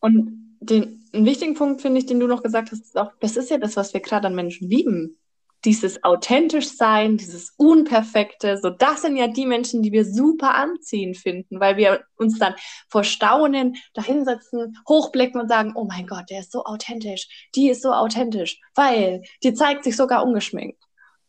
Und 0.00 0.56
den 0.60 0.98
einen 1.12 1.26
wichtigen 1.26 1.54
Punkt, 1.54 1.80
finde 1.80 1.98
ich, 1.98 2.06
den 2.06 2.20
du 2.20 2.26
noch 2.26 2.42
gesagt 2.42 2.70
hast, 2.70 2.80
ist 2.80 2.98
auch, 2.98 3.12
das 3.20 3.36
ist 3.36 3.50
ja 3.50 3.58
das, 3.58 3.76
was 3.76 3.94
wir 3.94 4.00
gerade 4.00 4.26
an 4.26 4.34
Menschen 4.34 4.68
lieben. 4.68 5.17
Dieses 5.64 6.04
authentisch 6.04 6.68
sein, 6.68 7.16
dieses 7.16 7.50
Unperfekte, 7.56 8.58
so 8.58 8.70
das 8.70 9.02
sind 9.02 9.16
ja 9.16 9.26
die 9.26 9.46
Menschen, 9.46 9.82
die 9.82 9.92
wir 9.92 10.04
super 10.04 10.54
anziehen 10.54 11.14
finden, 11.14 11.58
weil 11.60 11.76
wir 11.76 12.04
uns 12.16 12.38
dann 12.38 12.54
vor 12.88 13.04
Staunen 13.04 13.76
dahinsetzen, 13.94 14.78
hochblicken 14.88 15.40
und 15.40 15.48
sagen, 15.48 15.72
oh 15.74 15.84
mein 15.84 16.06
Gott, 16.06 16.30
der 16.30 16.40
ist 16.40 16.52
so 16.52 16.64
authentisch, 16.64 17.48
die 17.54 17.70
ist 17.70 17.82
so 17.82 17.92
authentisch, 17.92 18.60
weil 18.74 19.22
die 19.42 19.54
zeigt 19.54 19.84
sich 19.84 19.96
sogar 19.96 20.24
ungeschminkt. 20.24 20.82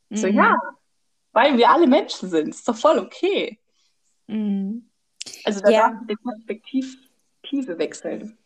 Mhm. 0.09 0.17
So 0.17 0.27
ja, 0.27 0.55
weil 1.31 1.57
wir 1.57 1.69
alle 1.69 1.87
Menschen 1.87 2.29
sind, 2.29 2.49
ist 2.49 2.67
doch 2.67 2.75
voll 2.75 2.99
okay. 2.99 3.59
Mhm. 4.27 4.89
Also 5.43 5.61
da 5.61 5.69
ja. 5.69 5.89
darf 5.89 6.01
die 6.07 6.15
Perspektive 6.15 7.77
wechseln. 7.77 8.37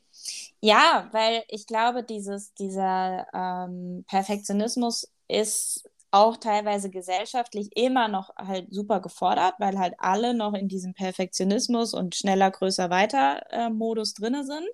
Ja, 0.61 1.09
weil 1.11 1.43
ich 1.49 1.67
glaube, 1.67 2.03
dieses, 2.03 2.53
dieser 2.53 3.27
ähm, 3.33 4.05
Perfektionismus 4.07 5.11
ist 5.33 5.89
auch 6.11 6.37
teilweise 6.37 6.91
gesellschaftlich 6.91 7.75
immer 7.75 8.07
noch 8.07 8.35
halt 8.37 8.67
super 8.71 9.01
gefordert, 9.01 9.55
weil 9.57 9.79
halt 9.79 9.95
alle 9.97 10.35
noch 10.35 10.53
in 10.53 10.67
diesem 10.67 10.93
Perfektionismus 10.93 11.95
und 11.95 12.13
schneller, 12.15 12.51
größer, 12.51 12.91
weiter 12.91 13.41
äh, 13.49 13.69
Modus 13.71 14.13
drin 14.13 14.45
sind, 14.45 14.69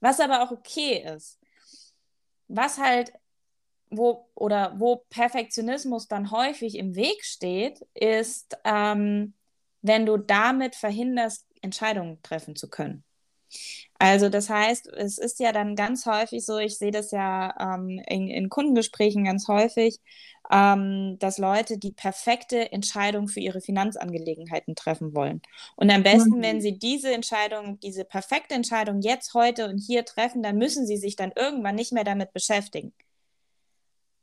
was 0.00 0.18
aber 0.18 0.42
auch 0.42 0.50
okay 0.50 1.04
ist. 1.14 1.38
Was 2.48 2.78
halt, 2.78 3.12
wo 3.90 4.30
oder 4.34 4.74
wo 4.80 5.04
Perfektionismus 5.10 6.08
dann 6.08 6.30
häufig 6.30 6.76
im 6.78 6.94
Weg 6.94 7.22
steht, 7.22 7.80
ist, 7.92 8.56
ähm, 8.64 9.34
wenn 9.82 10.06
du 10.06 10.16
damit 10.16 10.74
verhinderst, 10.74 11.46
Entscheidungen 11.60 12.22
treffen 12.22 12.56
zu 12.56 12.70
können. 12.70 13.04
Also 14.02 14.28
das 14.28 14.50
heißt, 14.50 14.88
es 14.88 15.16
ist 15.16 15.38
ja 15.38 15.52
dann 15.52 15.76
ganz 15.76 16.06
häufig 16.06 16.44
so, 16.44 16.58
ich 16.58 16.76
sehe 16.76 16.90
das 16.90 17.12
ja 17.12 17.54
ähm, 17.76 18.02
in, 18.08 18.26
in, 18.26 18.48
Kundengesprächen 18.48 19.22
ganz 19.22 19.46
häufig, 19.46 20.00
ähm, 20.50 21.18
dass 21.20 21.38
Leute 21.38 21.78
die 21.78 21.92
perfekte 21.92 22.72
Entscheidung 22.72 23.28
für 23.28 23.38
ihre 23.38 23.60
Finanzangelegenheiten 23.60 24.74
treffen 24.74 25.14
wollen. 25.14 25.40
Und 25.76 25.88
am 25.92 26.02
besten, 26.02 26.38
mhm. 26.38 26.42
wenn 26.42 26.60
sie 26.60 26.80
diese 26.80 27.12
Entscheidung, 27.12 27.78
diese 27.78 28.04
perfekte 28.04 28.56
Entscheidung 28.56 29.02
jetzt, 29.02 29.34
heute 29.34 29.68
und 29.68 29.78
hier 29.78 30.04
treffen, 30.04 30.42
dann 30.42 30.58
müssen 30.58 30.84
sie 30.84 30.96
sich 30.96 31.14
dann 31.14 31.30
irgendwann 31.36 31.76
nicht 31.76 31.92
mehr 31.92 32.02
damit 32.02 32.32
beschäftigen. 32.32 32.92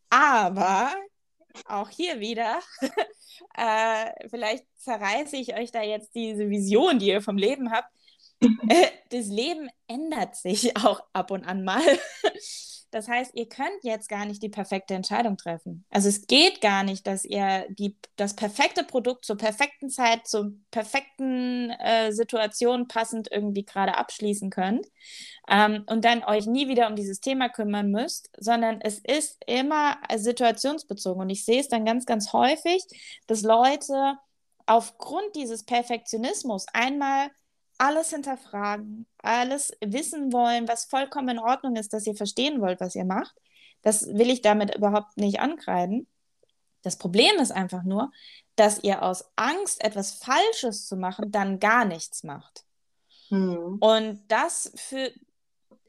Aber 0.09 0.91
auch 1.67 1.89
hier 1.89 2.19
wieder, 2.19 2.59
äh, 3.57 4.27
vielleicht 4.29 4.65
zerreiße 4.75 5.38
ich 5.38 5.55
euch 5.55 5.71
da 5.71 5.83
jetzt 5.83 6.13
diese 6.15 6.50
Vision, 6.50 7.00
die 7.00 7.07
ihr 7.07 7.21
vom 7.21 7.38
Leben 7.38 7.71
habt 7.71 7.93
das 9.10 9.27
Leben 9.27 9.69
ändert 9.88 10.36
sich 10.36 10.75
auch 10.86 11.01
ab 11.13 11.31
und 11.31 11.46
an 11.46 11.63
mal. 11.63 11.81
Das 12.91 13.08
heißt, 13.08 13.36
ihr 13.36 13.48
könnt 13.48 13.84
jetzt 13.84 14.10
gar 14.10 14.25
nicht 14.25 14.41
die 14.41 14.50
perfekte 14.50 14.96
Entscheidung 14.96 15.38
treffen. 15.38 15.86
Also 15.91 16.10
es 16.10 16.25
geht 16.25 16.60
gar 16.60 16.84
nicht, 16.84 17.05
dass 17.05 17.24
ihr 17.24 17.67
die, 17.69 17.96
das 18.15 18.36
perfekte 18.36 18.84
Produkt 18.84 19.25
zur 19.25 19.38
perfekten 19.38 19.91
Zeit, 19.91 20.25
zur 20.27 20.53
perfekten 20.72 21.69
äh, 21.69 22.12
Situation 22.12 22.88
passend 22.88 23.27
irgendwie 23.31 23.63
gerade 23.63 23.96
abschließen 23.96 24.50
könnt 24.50 24.88
ähm, 25.48 25.84
und 25.86 26.03
dann 26.03 26.24
euch 26.24 26.48
nie 26.48 26.67
wieder 26.67 26.88
um 26.88 26.96
dieses 26.96 27.19
Thema 27.19 27.50
kümmern 27.50 27.91
müsst, 27.91 28.31
sondern 28.39 28.81
es 28.81 28.98
ist 28.98 29.38
immer 29.46 29.98
situationsbezogen. 30.15 31.22
Und 31.22 31.29
ich 31.29 31.46
sehe 31.46 31.60
es 31.60 31.67
dann 31.67 31.86
ganz, 31.86 32.08
ganz 32.08 32.34
häufig, 32.34 32.84
dass 33.27 33.43
Leute 33.43 34.17
aufgrund 34.65 35.36
dieses 35.36 35.63
Perfektionismus 35.63 36.65
einmal 36.74 37.29
alles 37.79 38.12
hinterfragen, 38.12 39.07
alles 39.24 39.75
wissen 39.81 40.31
wollen, 40.31 40.67
was 40.67 40.86
vollkommen 40.86 41.29
in 41.29 41.39
Ordnung 41.39 41.75
ist, 41.77 41.93
dass 41.93 42.05
ihr 42.05 42.15
verstehen 42.15 42.62
wollt, 42.62 42.79
was 42.79 42.93
ihr 42.93 43.05
macht. 43.05 43.36
Das 43.81 44.05
will 44.05 44.29
ich 44.29 44.41
damit 44.41 44.75
überhaupt 44.75 45.17
nicht 45.17 45.39
ankreiden. 45.39 46.07
Das 46.81 46.98
Problem 46.98 47.38
ist 47.38 47.51
einfach 47.51 47.83
nur, 47.83 48.12
dass 48.55 48.83
ihr 48.83 49.01
aus 49.01 49.31
Angst, 49.38 49.83
etwas 49.83 50.13
Falsches 50.13 50.88
zu 50.88 50.98
machen, 50.98 51.31
dann 51.31 51.59
gar 51.59 51.86
nichts 51.86 52.24
macht. 52.24 52.65
Hm. 53.29 53.77
Und 53.79 54.21
das 54.27 54.71
für, 54.75 55.12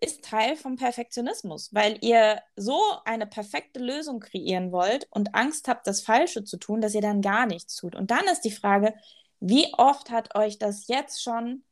ist 0.01 0.25
Teil 0.25 0.57
vom 0.57 0.77
Perfektionismus, 0.77 1.75
weil 1.75 1.99
ihr 2.03 2.41
so 2.55 2.81
eine 3.05 3.27
perfekte 3.27 3.81
Lösung 3.81 4.21
kreieren 4.21 4.71
wollt 4.71 5.09
und 5.11 5.35
Angst 5.35 5.67
habt, 5.67 5.87
das 5.89 6.03
Falsche 6.03 6.45
zu 6.45 6.57
tun, 6.57 6.81
dass 6.81 6.95
ihr 6.95 7.03
dann 7.03 7.21
gar 7.21 7.47
nichts 7.47 7.75
tut. 7.75 7.97
Und 7.97 8.13
dann 8.13 8.27
ist 8.27 8.43
die 8.43 8.53
Frage, 8.53 8.95
wie 9.41 9.73
oft 9.75 10.11
hat 10.11 10.37
euch 10.37 10.59
das 10.59 10.87
jetzt 10.87 11.23
schon 11.23 11.65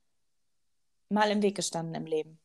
mal 1.08 1.30
im 1.30 1.42
Weg 1.42 1.56
gestanden 1.56 1.94
im 1.94 2.06
Leben? 2.06 2.38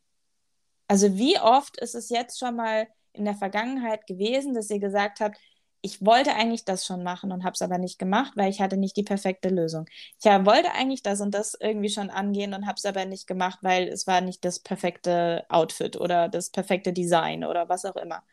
Also 0.87 1.17
wie 1.17 1.39
oft 1.39 1.77
ist 1.79 1.95
es 1.95 2.09
jetzt 2.09 2.39
schon 2.39 2.55
mal 2.55 2.87
in 3.13 3.25
der 3.25 3.35
Vergangenheit 3.35 4.05
gewesen, 4.07 4.53
dass 4.53 4.69
ihr 4.69 4.79
gesagt 4.79 5.19
habt, 5.19 5.37
ich 5.85 6.03
wollte 6.03 6.33
eigentlich 6.33 6.63
das 6.63 6.85
schon 6.85 7.03
machen 7.03 7.33
und 7.33 7.43
habe 7.43 7.55
es 7.55 7.61
aber 7.61 7.77
nicht 7.77 7.99
gemacht, 7.99 8.33
weil 8.35 8.49
ich 8.49 8.61
hatte 8.61 8.77
nicht 8.77 8.95
die 8.95 9.03
perfekte 9.03 9.49
Lösung. 9.49 9.85
Ich 10.17 10.25
wollte 10.25 10.71
eigentlich 10.71 11.03
das 11.03 11.19
und 11.19 11.31
das 11.31 11.57
irgendwie 11.59 11.89
schon 11.89 12.09
angehen 12.09 12.53
und 12.53 12.65
habe 12.65 12.77
es 12.77 12.85
aber 12.85 13.03
nicht 13.03 13.27
gemacht, 13.27 13.59
weil 13.63 13.89
es 13.89 14.07
war 14.07 14.21
nicht 14.21 14.45
das 14.45 14.59
perfekte 14.59 15.45
Outfit 15.49 15.97
oder 15.97 16.29
das 16.29 16.49
perfekte 16.51 16.93
Design 16.93 17.43
oder 17.43 17.67
was 17.67 17.83
auch 17.83 17.97
immer. 17.97 18.23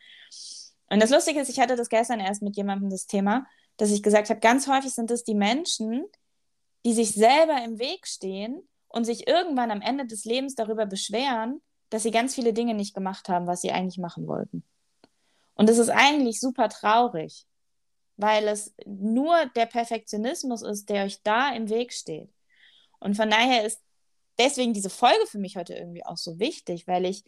Und 0.90 1.02
das 1.02 1.10
Lustige 1.10 1.40
ist, 1.40 1.48
ich 1.50 1.58
hatte 1.58 1.74
das 1.74 1.88
gestern 1.88 2.20
erst 2.20 2.40
mit 2.40 2.56
jemandem 2.56 2.88
das 2.88 3.06
Thema, 3.06 3.46
dass 3.78 3.90
ich 3.90 4.02
gesagt 4.02 4.30
habe, 4.30 4.38
ganz 4.38 4.68
häufig 4.68 4.92
sind 4.92 5.10
es 5.10 5.24
die 5.24 5.34
Menschen, 5.34 6.04
die 6.84 6.92
sich 6.92 7.12
selber 7.14 7.64
im 7.64 7.80
Weg 7.80 8.06
stehen 8.06 8.62
und 8.90 9.04
sich 9.04 9.26
irgendwann 9.26 9.70
am 9.70 9.80
Ende 9.80 10.06
des 10.06 10.24
Lebens 10.24 10.54
darüber 10.54 10.84
beschweren, 10.84 11.62
dass 11.88 12.02
sie 12.02 12.10
ganz 12.10 12.34
viele 12.34 12.52
Dinge 12.52 12.74
nicht 12.74 12.94
gemacht 12.94 13.28
haben, 13.28 13.46
was 13.46 13.62
sie 13.62 13.72
eigentlich 13.72 13.98
machen 13.98 14.26
wollten. 14.26 14.64
Und 15.54 15.70
es 15.70 15.78
ist 15.78 15.90
eigentlich 15.90 16.40
super 16.40 16.68
traurig, 16.68 17.46
weil 18.16 18.46
es 18.48 18.74
nur 18.86 19.46
der 19.56 19.66
Perfektionismus 19.66 20.62
ist, 20.62 20.88
der 20.88 21.04
euch 21.04 21.22
da 21.22 21.52
im 21.52 21.68
Weg 21.68 21.92
steht. 21.92 22.30
Und 22.98 23.16
von 23.16 23.30
daher 23.30 23.64
ist 23.64 23.80
deswegen 24.38 24.72
diese 24.72 24.90
Folge 24.90 25.26
für 25.26 25.38
mich 25.38 25.56
heute 25.56 25.74
irgendwie 25.74 26.04
auch 26.04 26.16
so 26.16 26.38
wichtig, 26.38 26.86
weil 26.86 27.04
ich 27.04 27.24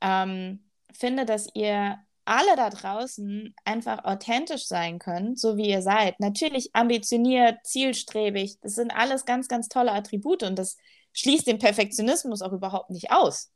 ähm, 0.00 0.70
finde, 0.92 1.24
dass 1.24 1.48
ihr 1.54 1.98
alle 2.24 2.54
da 2.56 2.70
draußen 2.70 3.54
einfach 3.64 4.04
authentisch 4.04 4.66
sein 4.66 4.98
könnt, 4.98 5.40
so 5.40 5.56
wie 5.56 5.68
ihr 5.68 5.82
seid. 5.82 6.20
Natürlich 6.20 6.74
ambitioniert, 6.74 7.58
zielstrebig, 7.64 8.60
das 8.60 8.74
sind 8.74 8.92
alles 8.92 9.24
ganz, 9.24 9.48
ganz 9.48 9.68
tolle 9.68 9.92
Attribute 9.92 10.42
und 10.42 10.58
das 10.58 10.76
schließt 11.12 11.46
den 11.46 11.58
Perfektionismus 11.58 12.42
auch 12.42 12.52
überhaupt 12.52 12.90
nicht 12.90 13.10
aus. 13.10 13.52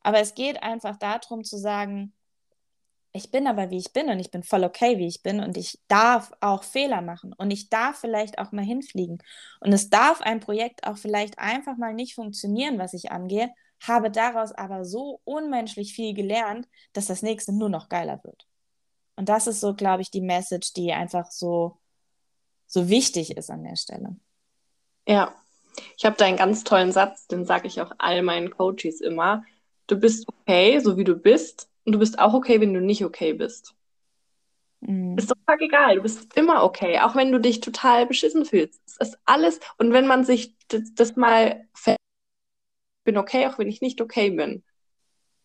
Aber 0.00 0.20
es 0.20 0.34
geht 0.34 0.62
einfach 0.62 0.96
darum 0.98 1.44
zu 1.44 1.56
sagen, 1.58 2.12
ich 3.12 3.30
bin 3.30 3.46
aber 3.46 3.70
wie 3.70 3.78
ich 3.78 3.92
bin 3.92 4.08
und 4.10 4.18
ich 4.18 4.30
bin 4.30 4.42
voll 4.42 4.64
okay, 4.64 4.98
wie 4.98 5.06
ich 5.06 5.22
bin 5.22 5.40
und 5.40 5.56
ich 5.56 5.80
darf 5.86 6.32
auch 6.40 6.64
Fehler 6.64 7.00
machen 7.00 7.32
und 7.32 7.52
ich 7.52 7.70
darf 7.70 7.98
vielleicht 7.98 8.38
auch 8.38 8.50
mal 8.50 8.64
hinfliegen 8.64 9.22
und 9.60 9.72
es 9.72 9.88
darf 9.88 10.20
ein 10.20 10.40
Projekt 10.40 10.84
auch 10.84 10.98
vielleicht 10.98 11.38
einfach 11.38 11.76
mal 11.76 11.94
nicht 11.94 12.16
funktionieren, 12.16 12.78
was 12.78 12.92
ich 12.92 13.12
angehe, 13.12 13.50
habe 13.80 14.10
daraus 14.10 14.50
aber 14.50 14.84
so 14.84 15.20
unmenschlich 15.24 15.94
viel 15.94 16.12
gelernt, 16.12 16.68
dass 16.92 17.06
das 17.06 17.22
nächste 17.22 17.52
nur 17.52 17.68
noch 17.68 17.88
geiler 17.88 18.22
wird. 18.24 18.48
Und 19.16 19.28
das 19.28 19.46
ist 19.46 19.60
so, 19.60 19.74
glaube 19.74 20.02
ich, 20.02 20.10
die 20.10 20.20
Message, 20.20 20.72
die 20.72 20.92
einfach 20.92 21.30
so, 21.30 21.78
so 22.66 22.88
wichtig 22.88 23.36
ist 23.36 23.48
an 23.48 23.62
der 23.62 23.76
Stelle. 23.76 24.16
Ja, 25.06 25.34
ich 25.96 26.04
habe 26.04 26.16
da 26.16 26.24
einen 26.24 26.36
ganz 26.36 26.64
tollen 26.64 26.92
Satz, 26.92 27.26
den 27.26 27.44
sage 27.44 27.66
ich 27.66 27.80
auch 27.80 27.92
all 27.98 28.22
meinen 28.22 28.50
Coaches 28.50 29.00
immer. 29.00 29.44
Du 29.86 29.96
bist 29.98 30.26
okay, 30.28 30.78
so 30.80 30.96
wie 30.96 31.04
du 31.04 31.14
bist, 31.14 31.68
und 31.84 31.92
du 31.92 31.98
bist 31.98 32.18
auch 32.18 32.34
okay, 32.34 32.60
wenn 32.60 32.74
du 32.74 32.80
nicht 32.80 33.04
okay 33.04 33.34
bist. 33.34 33.74
Mhm. 34.80 35.16
Ist 35.18 35.30
doch 35.30 35.36
egal, 35.60 35.96
du 35.96 36.02
bist 36.02 36.36
immer 36.36 36.62
okay, 36.64 37.00
auch 37.00 37.14
wenn 37.14 37.32
du 37.32 37.40
dich 37.40 37.60
total 37.60 38.06
beschissen 38.06 38.44
fühlst. 38.44 38.80
Es 38.86 38.96
ist 38.96 39.18
alles, 39.24 39.60
und 39.78 39.92
wenn 39.92 40.06
man 40.06 40.24
sich 40.24 40.54
das, 40.68 40.94
das 40.94 41.16
mal 41.16 41.66
ich 41.86 41.96
bin 43.04 43.18
okay, 43.18 43.46
auch 43.46 43.58
wenn 43.58 43.68
ich 43.68 43.82
nicht 43.82 44.00
okay 44.00 44.30
bin, 44.30 44.64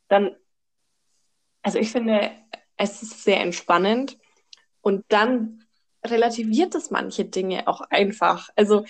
dann, 0.07 0.35
also 1.61 1.77
ich 1.77 1.91
finde, 1.91 2.31
es 2.77 3.01
ist 3.03 3.23
sehr 3.23 3.41
entspannend 3.41 4.17
und 4.81 5.03
dann 5.09 5.65
relativiert 6.05 6.73
es 6.75 6.89
manche 6.89 7.25
Dinge 7.25 7.67
auch 7.67 7.81
einfach. 7.81 8.49
Also 8.55 8.85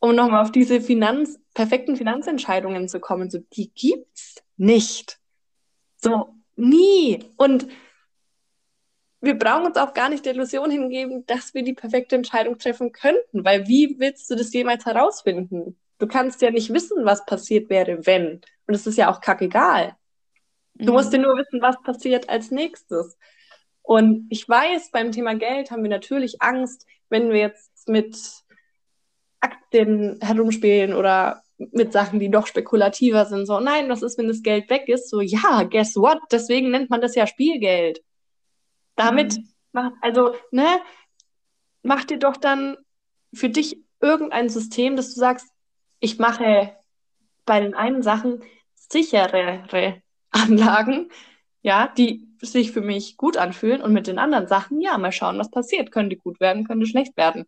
um 0.00 0.14
nochmal 0.14 0.42
auf 0.42 0.50
diese 0.50 0.80
Finanz, 0.80 1.38
perfekten 1.54 1.96
Finanzentscheidungen 1.96 2.88
zu 2.88 3.00
kommen, 3.00 3.30
so 3.30 3.38
die 3.52 3.70
gibt's 3.72 4.42
nicht. 4.56 5.18
So, 5.96 6.34
nie. 6.56 7.24
Und 7.36 7.68
wir 9.20 9.34
brauchen 9.34 9.66
uns 9.66 9.76
auch 9.76 9.92
gar 9.92 10.08
nicht 10.08 10.24
der 10.24 10.34
Illusion 10.34 10.70
hingeben, 10.70 11.26
dass 11.26 11.52
wir 11.52 11.62
die 11.62 11.74
perfekte 11.74 12.16
Entscheidung 12.16 12.58
treffen 12.58 12.92
könnten, 12.92 13.44
weil 13.44 13.68
wie 13.68 13.96
willst 13.98 14.30
du 14.30 14.34
das 14.34 14.52
jemals 14.52 14.86
herausfinden? 14.86 15.78
Du 15.98 16.06
kannst 16.06 16.40
ja 16.40 16.50
nicht 16.50 16.72
wissen, 16.72 17.04
was 17.04 17.26
passiert 17.26 17.68
wäre, 17.68 18.06
wenn. 18.06 18.40
Und 18.66 18.74
es 18.74 18.86
ist 18.86 18.96
ja 18.96 19.12
auch 19.12 19.20
kackegal. 19.20 19.96
Du 20.74 20.86
mhm. 20.86 20.92
musst 20.92 21.12
ja 21.12 21.18
nur 21.18 21.36
wissen, 21.36 21.60
was 21.60 21.80
passiert 21.82 22.30
als 22.30 22.50
nächstes. 22.50 23.18
Und 23.82 24.26
ich 24.30 24.48
weiß, 24.48 24.90
beim 24.92 25.12
Thema 25.12 25.34
Geld 25.34 25.70
haben 25.70 25.82
wir 25.82 25.90
natürlich 25.90 26.40
Angst, 26.40 26.86
wenn 27.10 27.28
wir 27.30 27.40
jetzt 27.40 27.88
mit 27.88 28.16
Aktien 29.70 30.18
herumspielen 30.20 30.94
oder 30.94 31.42
mit 31.58 31.92
Sachen, 31.92 32.18
die 32.18 32.30
doch 32.30 32.46
spekulativer 32.46 33.26
sind. 33.26 33.46
So, 33.46 33.60
nein, 33.60 33.88
was 33.88 34.02
ist, 34.02 34.18
wenn 34.18 34.28
das 34.28 34.42
Geld 34.42 34.68
weg 34.70 34.88
ist? 34.88 35.08
So, 35.08 35.20
ja, 35.20 35.62
guess 35.64 35.94
what? 35.96 36.18
Deswegen 36.32 36.70
nennt 36.70 36.90
man 36.90 37.00
das 37.00 37.14
ja 37.14 37.26
Spielgeld. 37.26 38.02
Damit 38.96 39.36
mhm. 39.36 39.92
Also, 40.00 40.34
ne, 40.50 40.66
mach 41.82 42.04
dir 42.04 42.18
doch 42.18 42.36
dann 42.36 42.76
für 43.32 43.48
dich 43.48 43.78
irgendein 44.00 44.48
System, 44.48 44.96
dass 44.96 45.14
du 45.14 45.20
sagst, 45.20 45.46
ich 46.00 46.18
mache 46.18 46.74
bei 47.46 47.60
den 47.60 47.74
einen 47.74 48.02
Sachen 48.02 48.42
sicherere 48.74 50.02
Anlagen, 50.30 51.08
ja, 51.62 51.86
die 51.86 52.26
sich 52.42 52.72
für 52.72 52.80
mich 52.80 53.16
gut 53.16 53.36
anfühlen 53.36 53.80
und 53.80 53.92
mit 53.92 54.08
den 54.08 54.18
anderen 54.18 54.48
Sachen, 54.48 54.80
ja, 54.80 54.98
mal 54.98 55.12
schauen, 55.12 55.38
was 55.38 55.52
passiert. 55.52 55.92
Können 55.92 56.10
die 56.10 56.16
gut 56.16 56.40
werden, 56.40 56.66
können 56.66 56.80
die 56.80 56.90
schlecht 56.90 57.16
werden. 57.16 57.46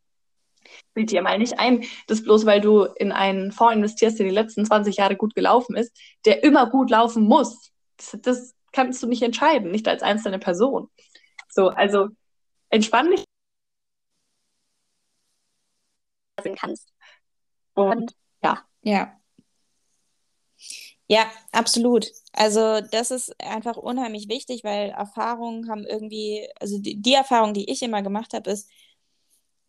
Bild 0.95 1.11
dir 1.11 1.23
mal 1.23 1.39
nicht 1.39 1.59
ein, 1.59 1.85
dass 2.07 2.23
bloß 2.23 2.47
weil 2.47 2.61
du 2.61 2.85
in 2.85 3.13
einen 3.13 3.53
Fonds 3.53 3.75
investierst, 3.77 4.19
der 4.19 4.27
die 4.27 4.35
letzten 4.35 4.65
20 4.65 4.97
Jahre 4.97 5.17
gut 5.17 5.35
gelaufen 5.35 5.77
ist, 5.77 5.97
der 6.25 6.45
immer 6.45 6.69
gut 6.71 6.91
laufen 6.91 7.25
muss. 7.25 7.71
Das, 7.97 8.19
das 8.23 8.55
kannst 8.73 9.03
du 9.03 9.07
nicht 9.07 9.23
entscheiden, 9.23 9.71
nicht 9.71 9.89
als 9.89 10.03
einzelne 10.03 10.39
Person. 10.39 10.89
So, 11.49 11.69
also 11.69 12.09
entspann 12.71 13.11
dich 13.11 13.25
kannst. 16.57 16.93
Und 17.75 18.15
ja. 18.43 18.67
Ja. 18.83 19.19
Ja, 21.09 21.31
absolut. 21.53 22.07
Also 22.33 22.81
das 22.81 23.11
ist 23.11 23.39
einfach 23.41 23.77
unheimlich 23.77 24.29
wichtig, 24.29 24.65
weil 24.65 24.91
Erfahrungen 24.91 25.69
haben 25.71 25.85
irgendwie, 25.85 26.49
also 26.61 26.79
die, 26.79 27.01
die 27.01 27.13
Erfahrung, 27.15 27.53
die 27.55 27.71
ich 27.71 27.83
immer 27.83 28.03
gemacht 28.03 28.33
habe, 28.33 28.51
ist, 28.51 28.71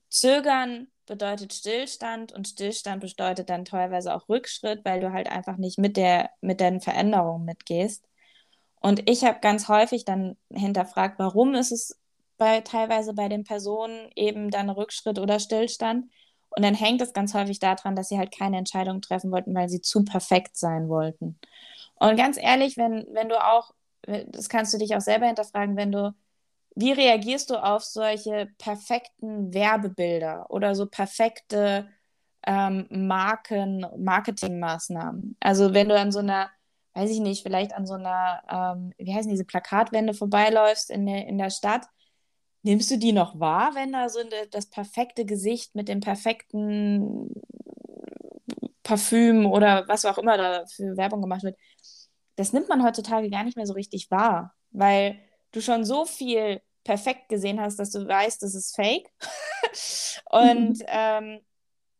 Zögern 0.09 0.87
bedeutet 1.05 1.53
Stillstand 1.53 2.31
und 2.31 2.47
Stillstand 2.47 3.01
bedeutet 3.01 3.49
dann 3.49 3.65
teilweise 3.65 4.13
auch 4.13 4.29
Rückschritt, 4.29 4.85
weil 4.85 4.99
du 4.99 5.11
halt 5.11 5.29
einfach 5.29 5.57
nicht 5.57 5.77
mit 5.77 5.97
der, 5.97 6.29
mit 6.41 6.59
den 6.59 6.81
Veränderungen 6.81 7.45
mitgehst. 7.45 8.05
Und 8.81 9.09
ich 9.09 9.23
habe 9.23 9.39
ganz 9.39 9.67
häufig 9.69 10.05
dann 10.05 10.35
hinterfragt, 10.51 11.19
warum 11.19 11.55
ist 11.55 11.71
es 11.71 11.99
bei 12.37 12.61
teilweise 12.61 13.13
bei 13.13 13.29
den 13.29 13.43
Personen 13.43 14.09
eben 14.15 14.49
dann 14.49 14.69
Rückschritt 14.69 15.19
oder 15.19 15.39
Stillstand? 15.39 16.11
Und 16.55 16.63
dann 16.63 16.75
hängt 16.75 17.01
es 17.01 17.13
ganz 17.13 17.33
häufig 17.33 17.59
daran, 17.59 17.95
dass 17.95 18.09
sie 18.09 18.17
halt 18.17 18.35
keine 18.37 18.57
Entscheidung 18.57 19.01
treffen 19.01 19.31
wollten, 19.31 19.55
weil 19.55 19.69
sie 19.69 19.81
zu 19.81 20.03
perfekt 20.03 20.57
sein 20.57 20.89
wollten. 20.89 21.39
Und 21.95 22.17
ganz 22.17 22.37
ehrlich, 22.37 22.77
wenn, 22.77 23.07
wenn 23.11 23.29
du 23.29 23.43
auch, 23.43 23.73
das 24.05 24.49
kannst 24.49 24.73
du 24.73 24.77
dich 24.77 24.95
auch 24.95 25.01
selber 25.01 25.25
hinterfragen, 25.25 25.77
wenn 25.77 25.91
du, 25.91 26.13
wie 26.75 26.91
reagierst 26.91 27.49
du 27.49 27.55
auf 27.55 27.83
solche 27.83 28.47
perfekten 28.57 29.53
Werbebilder 29.53 30.49
oder 30.49 30.75
so 30.75 30.87
perfekte 30.87 31.89
ähm, 32.45 32.87
Marken, 32.89 33.85
Marketingmaßnahmen? 33.97 35.37
Also 35.39 35.73
wenn 35.73 35.89
du 35.89 35.97
an 35.97 36.11
so 36.11 36.19
einer, 36.19 36.49
weiß 36.93 37.09
ich 37.11 37.19
nicht, 37.19 37.43
vielleicht 37.43 37.73
an 37.73 37.85
so 37.85 37.93
einer, 37.95 38.41
ähm, 38.49 38.93
wie 38.97 39.13
heißen 39.13 39.31
diese 39.31 39.45
Plakatwände 39.45 40.13
vorbeiläufst 40.13 40.89
in 40.89 41.05
der, 41.05 41.27
in 41.27 41.37
der 41.37 41.49
Stadt, 41.49 41.85
Nimmst 42.63 42.89
du 42.91 42.97
die 42.97 43.11
noch 43.11 43.39
wahr, 43.41 43.75
wenn 43.75 43.91
da 43.91 44.07
so 44.07 44.19
das 44.49 44.69
perfekte 44.69 45.25
Gesicht 45.25 45.75
mit 45.75 45.89
dem 45.89 45.99
perfekten 45.99 47.29
Parfüm 48.83 49.45
oder 49.45 49.85
was 49.89 50.05
auch 50.05 50.17
immer 50.17 50.37
da 50.37 50.65
für 50.67 50.95
Werbung 50.95 51.21
gemacht 51.21 51.43
wird? 51.43 51.57
Das 52.37 52.53
nimmt 52.53 52.69
man 52.69 52.83
heutzutage 52.83 53.29
gar 53.29 53.43
nicht 53.43 53.57
mehr 53.57 53.65
so 53.65 53.73
richtig 53.73 54.09
wahr, 54.11 54.55
weil 54.71 55.19
du 55.53 55.61
schon 55.61 55.85
so 55.85 56.05
viel 56.05 56.61
perfekt 56.83 57.29
gesehen 57.29 57.61
hast, 57.61 57.79
dass 57.79 57.91
du 57.91 58.05
weißt, 58.05 58.41
das 58.43 58.55
ist 58.55 58.75
fake. 58.75 59.09
Und 60.29 60.83
ähm, 60.87 61.39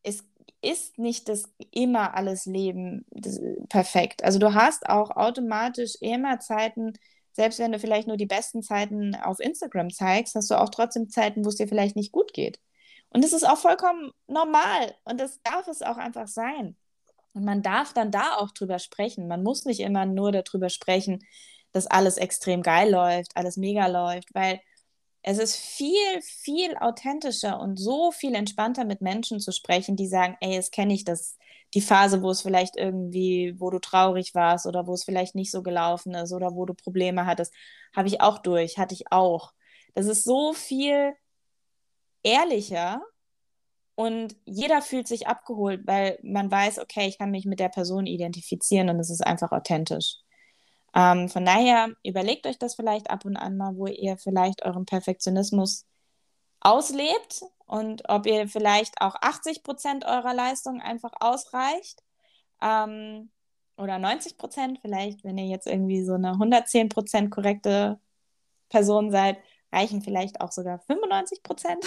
es 0.04 0.24
ist 0.62 0.98
nicht 0.98 1.30
das 1.30 1.54
immer 1.72 2.16
alles 2.16 2.46
Leben 2.46 3.06
das, 3.12 3.40
perfekt. 3.70 4.24
Also 4.24 4.40
du 4.40 4.54
hast 4.54 4.88
auch 4.90 5.12
automatisch 5.12 5.96
immer 6.02 6.40
Zeiten, 6.40 6.94
selbst 7.32 7.60
wenn 7.60 7.72
du 7.72 7.80
vielleicht 7.80 8.08
nur 8.08 8.18
die 8.18 8.26
besten 8.26 8.62
Zeiten 8.62 9.16
auf 9.16 9.40
Instagram 9.40 9.90
zeigst, 9.90 10.36
hast 10.36 10.52
du 10.52 10.60
auch 10.60 10.70
trotzdem 10.70 11.10
Zeiten, 11.10 11.46
wo 11.46 11.50
es 11.50 11.56
dir 11.56 11.68
vielleicht 11.68 11.96
nicht 11.96 12.12
gut 12.12 12.34
geht. 12.34 12.60
Und 13.10 13.24
das 13.24 13.34
ist 13.34 13.48
auch 13.48 13.58
vollkommen 13.58 14.12
normal 14.28 14.96
und 15.04 15.20
das 15.20 15.42
darf 15.44 15.68
es 15.68 15.82
auch 15.82 15.98
einfach 15.98 16.28
sein. 16.28 16.76
Und 17.34 17.46
man 17.46 17.62
darf 17.62 17.94
dann 17.94 18.12
da 18.12 18.36
auch 18.38 18.52
drüber 18.52 18.80
sprechen. 18.80 19.28
Man 19.28 19.44
muss 19.44 19.66
nicht 19.66 19.80
immer 19.80 20.06
nur 20.06 20.32
darüber 20.32 20.70
sprechen, 20.70 21.24
dass 21.74 21.88
alles 21.88 22.18
extrem 22.18 22.62
geil 22.64 22.92
läuft, 22.92 23.36
alles 23.36 23.58
mega 23.58 23.88
läuft, 23.88 24.34
weil 24.34 24.62
es 25.24 25.38
ist 25.38 25.56
viel, 25.56 26.22
viel 26.22 26.76
authentischer 26.78 27.60
und 27.60 27.78
so 27.78 28.12
viel 28.12 28.36
entspannter 28.36 28.86
mit 28.86 29.02
Menschen 29.02 29.40
zu 29.40 29.52
sprechen, 29.52 29.96
die 29.96 30.08
sagen, 30.08 30.38
ey, 30.42 30.54
jetzt 30.54 30.72
kenne 30.74 30.94
ich 30.94 31.06
das, 31.06 31.38
die 31.74 31.82
Phase, 31.82 32.22
wo 32.22 32.30
es 32.30 32.42
vielleicht 32.42 32.76
irgendwie, 32.76 33.56
wo 33.58 33.70
du 33.70 33.80
traurig 33.80 34.36
warst 34.36 34.66
oder 34.68 34.86
wo 34.86 34.94
es 34.94 35.06
vielleicht 35.06 35.34
nicht 35.36 35.52
so 35.52 35.64
gelaufen 35.64 36.14
ist 36.14 36.34
oder 36.34 36.54
wo 36.56 36.66
du 36.66 36.74
Probleme 36.74 37.26
hattest, 37.26 37.54
habe 37.96 38.08
ich 38.10 38.22
auch 38.22 38.40
durch, 38.40 38.78
hatte 38.78 38.94
ich 38.94 39.12
auch. 39.12 39.54
Das 39.96 40.08
ist 40.08 40.26
so 40.26 40.54
viel 40.54 41.14
ehrlicher 42.24 43.02
und 43.96 44.36
jeder 44.46 44.82
fühlt 44.82 45.08
sich 45.08 45.28
abgeholt, 45.28 45.82
weil 45.86 46.20
man 46.24 46.50
weiß, 46.52 46.80
okay, 46.80 47.08
ich 47.08 47.18
kann 47.18 47.32
mich 47.32 47.46
mit 47.46 47.60
der 47.60 47.70
Person 47.70 48.08
identifizieren 48.08 48.90
und 48.90 49.00
es 49.00 49.10
ist 49.10 49.26
einfach 49.26 49.52
authentisch. 49.52 50.23
Ähm, 50.96 51.30
von 51.30 51.46
daher 51.46 51.90
überlegt 52.04 52.46
euch 52.46 52.60
das 52.60 52.76
vielleicht 52.76 53.10
ab 53.10 53.26
und 53.26 53.36
an 53.36 53.58
mal, 53.58 53.76
wo 53.76 53.88
ihr 53.88 54.18
vielleicht 54.18 54.64
euren 54.64 54.86
Perfektionismus 54.86 55.86
auslebt 56.60 57.44
und 57.66 58.08
ob 58.10 58.26
ihr 58.26 58.48
vielleicht 58.48 59.02
auch 59.02 59.16
80 59.22 59.64
Prozent 59.64 60.06
eurer 60.06 60.34
Leistung 60.34 60.82
einfach 60.82 61.12
ausreicht 61.20 62.04
ähm, 62.62 63.32
oder 63.78 63.98
90 63.98 64.38
Prozent, 64.38 64.80
vielleicht, 64.82 65.24
wenn 65.24 65.38
ihr 65.38 65.48
jetzt 65.48 65.68
irgendwie 65.68 66.04
so 66.04 66.14
eine 66.14 66.32
110 66.32 66.90
Prozent 66.90 67.32
korrekte 67.32 68.00
Person 68.70 69.12
seid, 69.12 69.38
reichen 69.72 70.02
vielleicht 70.02 70.42
auch 70.42 70.52
sogar 70.52 70.80
95 70.80 71.42
Prozent. 71.42 71.84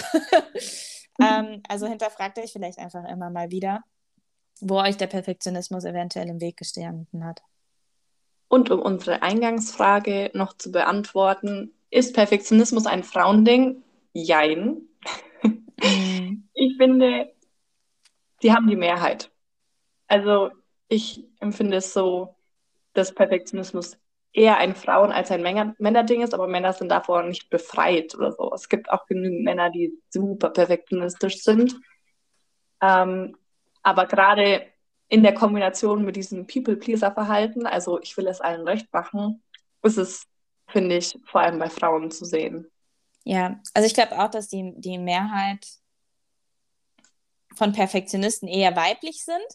ähm, 1.21 1.63
also 1.69 1.87
hinterfragt 1.87 2.37
euch 2.39 2.51
vielleicht 2.51 2.79
einfach 2.79 3.05
immer 3.05 3.29
mal 3.29 3.49
wieder, 3.51 3.83
wo 4.59 4.79
euch 4.79 4.97
der 4.97 5.07
Perfektionismus 5.07 5.85
eventuell 5.85 6.27
im 6.27 6.41
Weg 6.41 6.57
gestanden 6.57 7.23
hat. 7.23 7.41
Und 8.47 8.71
um 8.71 8.81
unsere 8.81 9.21
Eingangsfrage 9.21 10.31
noch 10.33 10.53
zu 10.53 10.71
beantworten, 10.71 11.73
ist 11.89 12.15
Perfektionismus 12.15 12.85
ein 12.85 13.03
Frauending? 13.03 13.83
Jein. 14.13 14.81
Mhm. 15.83 16.49
ich 16.53 16.77
finde, 16.77 17.33
sie 18.41 18.51
haben 18.51 18.67
die 18.67 18.75
Mehrheit. 18.75 19.31
Also 20.07 20.51
ich 20.87 21.25
empfinde 21.39 21.77
es 21.77 21.93
so, 21.93 22.35
dass 22.93 23.13
Perfektionismus 23.13 23.97
eher 24.33 24.57
ein 24.57 24.75
Frauen- 24.75 25.11
als 25.11 25.31
ein 25.31 25.41
Männerding 25.77 26.21
ist, 26.21 26.33
aber 26.33 26.47
Männer 26.47 26.73
sind 26.73 26.89
davor 26.89 27.23
nicht 27.23 27.49
befreit 27.49 28.15
oder 28.15 28.31
so. 28.31 28.51
Es 28.53 28.69
gibt 28.69 28.89
auch 28.89 29.05
genügend 29.05 29.43
Männer, 29.43 29.69
die 29.69 29.93
super 30.09 30.49
perfektionistisch 30.49 31.41
sind. 31.43 31.75
Ähm, 32.81 33.35
aber 33.83 34.05
gerade 34.05 34.67
in 35.09 35.23
der 35.23 35.33
Kombination 35.33 36.03
mit 36.03 36.15
diesem 36.15 36.47
People-Pleaser-Verhalten, 36.47 37.65
also 37.65 37.99
ich 38.01 38.15
will 38.17 38.27
es 38.27 38.41
allen 38.41 38.67
recht 38.67 38.91
machen, 38.91 39.43
ist 39.83 39.97
es, 39.97 40.25
finde 40.67 40.97
ich, 40.97 41.17
vor 41.25 41.41
allem 41.41 41.59
bei 41.59 41.69
Frauen 41.69 42.11
zu 42.11 42.25
sehen. 42.25 42.69
Ja, 43.23 43.59
also 43.73 43.85
ich 43.85 43.93
glaube 43.93 44.19
auch, 44.19 44.29
dass 44.29 44.47
die, 44.47 44.73
die 44.77 44.97
Mehrheit 44.97 45.65
von 47.55 47.73
Perfektionisten 47.73 48.47
eher 48.47 48.75
weiblich 48.75 49.23
sind. 49.23 49.47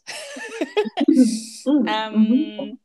Mhm. 1.07 1.87
ähm, 1.88 2.29
mhm. 2.29 2.79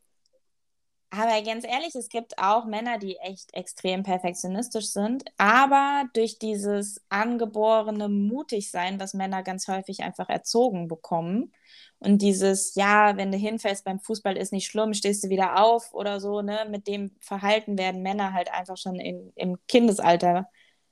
Aber 1.18 1.42
ganz 1.42 1.66
ehrlich, 1.66 1.96
es 1.96 2.10
gibt 2.10 2.38
auch 2.38 2.66
Männer, 2.66 3.00
die 3.00 3.18
echt 3.18 3.54
extrem 3.56 4.04
perfektionistisch 4.04 4.88
sind, 4.88 5.24
aber 5.38 6.04
durch 6.14 6.38
dieses 6.38 7.02
angeborene 7.10 8.08
Mutigsein, 8.08 9.00
was 9.00 9.16
Männer 9.16 9.42
ganz 9.42 9.68
häufig 9.68 10.04
einfach 10.04 10.30
erzogen 10.30 10.88
bekommen, 10.88 11.54
und 12.00 12.22
dieses, 12.22 12.76
ja, 12.76 13.18
wenn 13.18 13.32
du 13.32 13.38
hinfällst 13.40 13.84
beim 13.84 14.00
Fußball 14.00 14.38
ist 14.38 14.54
nicht 14.54 14.68
schlimm, 14.68 14.94
stehst 14.94 15.24
du 15.24 15.30
wieder 15.30 15.64
auf 15.64 15.94
oder 15.94 16.20
so, 16.20 16.42
ne, 16.42 16.68
mit 16.70 16.88
dem 16.88 17.16
Verhalten 17.22 17.78
werden 17.80 18.04
Männer 18.04 18.34
halt 18.34 18.52
einfach 18.54 18.78
schon 18.78 19.00
in, 19.00 19.32
im 19.36 19.58
Kindesalter 19.68 20.48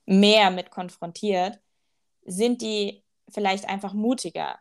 mehr 0.08 0.50
mit 0.50 0.72
konfrontiert, 0.72 1.60
sind 2.26 2.62
die 2.64 3.04
vielleicht 3.30 3.70
einfach 3.70 3.94
mutiger 3.94 4.58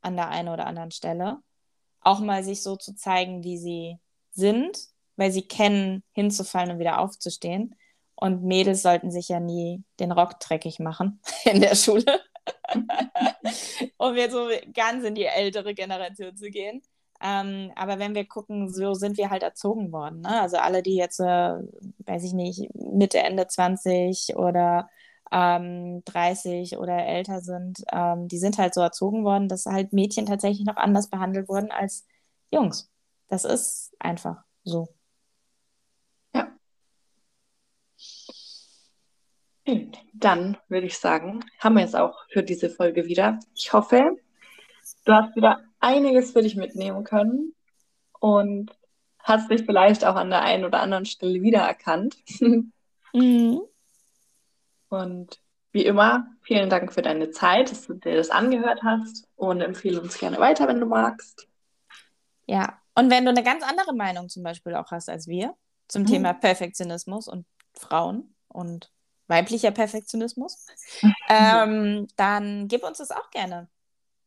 an 0.00 0.16
der 0.16 0.28
einen 0.28 0.48
oder 0.48 0.66
anderen 0.66 0.90
Stelle, 0.90 1.38
auch 2.00 2.20
mal 2.20 2.42
sich 2.44 2.62
so 2.62 2.76
zu 2.76 2.94
zeigen, 2.96 3.44
wie 3.44 3.58
sie 3.58 3.98
sind, 4.32 4.78
weil 5.16 5.30
sie 5.30 5.42
kennen, 5.42 6.02
hinzufallen 6.12 6.72
und 6.72 6.78
wieder 6.78 6.98
aufzustehen. 7.00 7.74
Und 8.14 8.44
Mädels 8.44 8.82
sollten 8.82 9.10
sich 9.10 9.28
ja 9.28 9.40
nie 9.40 9.82
den 10.00 10.12
Rock 10.12 10.38
dreckig 10.40 10.78
machen 10.78 11.20
in 11.44 11.60
der 11.60 11.74
Schule, 11.74 12.20
um 13.98 14.16
jetzt 14.16 14.32
so 14.32 14.48
ganz 14.74 15.04
in 15.04 15.14
die 15.14 15.24
ältere 15.24 15.74
Generation 15.74 16.36
zu 16.36 16.50
gehen. 16.50 16.82
Ähm, 17.22 17.70
aber 17.76 17.98
wenn 17.98 18.14
wir 18.14 18.26
gucken, 18.26 18.72
so 18.72 18.94
sind 18.94 19.16
wir 19.16 19.30
halt 19.30 19.42
erzogen 19.44 19.92
worden. 19.92 20.22
Ne? 20.22 20.40
Also 20.40 20.56
alle, 20.56 20.82
die 20.82 20.96
jetzt, 20.96 21.20
äh, 21.20 21.54
weiß 22.06 22.24
ich 22.24 22.32
nicht, 22.32 22.74
Mitte, 22.74 23.20
Ende 23.20 23.46
20 23.46 24.34
oder 24.36 24.88
ähm, 25.32 26.02
30 26.04 26.78
oder 26.78 27.06
älter 27.06 27.40
sind, 27.40 27.82
ähm, 27.92 28.28
die 28.28 28.38
sind 28.38 28.58
halt 28.58 28.74
so 28.74 28.80
erzogen 28.80 29.24
worden, 29.24 29.48
dass 29.48 29.66
halt 29.66 29.92
Mädchen 29.92 30.26
tatsächlich 30.26 30.66
noch 30.66 30.76
anders 30.76 31.08
behandelt 31.10 31.48
wurden 31.48 31.70
als 31.70 32.06
Jungs. 32.50 32.91
Das 33.32 33.46
ist 33.46 33.96
einfach 33.98 34.44
so. 34.62 34.94
Ja. 36.34 36.52
Dann 40.12 40.58
würde 40.68 40.86
ich 40.86 40.98
sagen, 40.98 41.42
haben 41.58 41.78
wir 41.78 41.84
es 41.86 41.94
auch 41.94 42.26
für 42.28 42.42
diese 42.42 42.68
Folge 42.68 43.06
wieder. 43.06 43.38
Ich 43.54 43.72
hoffe, 43.72 44.18
du 45.06 45.12
hast 45.14 45.34
wieder 45.34 45.62
einiges 45.80 46.32
für 46.32 46.42
dich 46.42 46.56
mitnehmen 46.56 47.04
können 47.04 47.54
und 48.20 48.76
hast 49.18 49.50
dich 49.50 49.64
vielleicht 49.64 50.04
auch 50.04 50.16
an 50.16 50.28
der 50.28 50.42
einen 50.42 50.66
oder 50.66 50.82
anderen 50.82 51.06
Stelle 51.06 51.40
wiedererkannt. 51.40 52.18
mhm. 53.14 53.62
Und 54.90 55.40
wie 55.72 55.86
immer, 55.86 56.26
vielen 56.42 56.68
Dank 56.68 56.92
für 56.92 57.00
deine 57.00 57.30
Zeit, 57.30 57.70
dass 57.70 57.86
du 57.86 57.94
dir 57.94 58.14
das 58.14 58.28
angehört 58.28 58.82
hast 58.82 59.26
und 59.36 59.62
empfehle 59.62 60.02
uns 60.02 60.18
gerne 60.18 60.36
weiter, 60.36 60.68
wenn 60.68 60.80
du 60.80 60.86
magst. 60.86 61.48
Ja, 62.44 62.81
und 62.94 63.10
wenn 63.10 63.24
du 63.24 63.30
eine 63.30 63.42
ganz 63.42 63.62
andere 63.62 63.94
Meinung 63.94 64.28
zum 64.28 64.42
Beispiel 64.42 64.74
auch 64.74 64.90
hast 64.90 65.08
als 65.08 65.26
wir 65.26 65.54
zum 65.88 66.02
mhm. 66.02 66.06
Thema 66.06 66.32
Perfektionismus 66.34 67.28
und 67.28 67.46
Frauen 67.74 68.34
und 68.48 68.90
weiblicher 69.28 69.70
Perfektionismus, 69.70 70.66
ähm, 71.28 72.06
dann 72.16 72.68
gib 72.68 72.84
uns 72.84 72.98
das 72.98 73.10
auch 73.10 73.30
gerne 73.30 73.68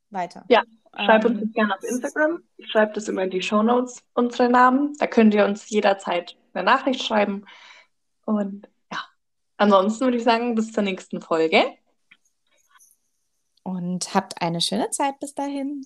weiter. 0.09 0.45
Ja, 0.49 0.63
schreib 0.93 1.25
ähm, 1.25 1.31
uns 1.31 1.41
das 1.41 1.53
gerne 1.53 1.75
auf 1.75 1.83
Instagram. 1.83 2.43
Ich 2.57 2.71
schreibe 2.71 2.93
das 2.93 3.07
immer 3.07 3.23
in 3.23 3.29
die 3.29 3.41
Show 3.41 3.61
Notes, 3.61 4.03
unsere 4.13 4.49
Namen. 4.49 4.95
Da 4.97 5.07
könnt 5.07 5.33
ihr 5.33 5.45
uns 5.45 5.69
jederzeit 5.69 6.35
eine 6.53 6.63
Nachricht 6.63 7.03
schreiben. 7.03 7.45
Und 8.25 8.67
ja, 8.91 8.99
ansonsten 9.57 10.05
würde 10.05 10.17
ich 10.17 10.23
sagen, 10.23 10.55
bis 10.55 10.71
zur 10.71 10.83
nächsten 10.83 11.21
Folge. 11.21 11.63
Und 13.63 14.13
habt 14.13 14.41
eine 14.41 14.61
schöne 14.61 14.89
Zeit 14.91 15.19
bis 15.19 15.33
dahin. 15.33 15.85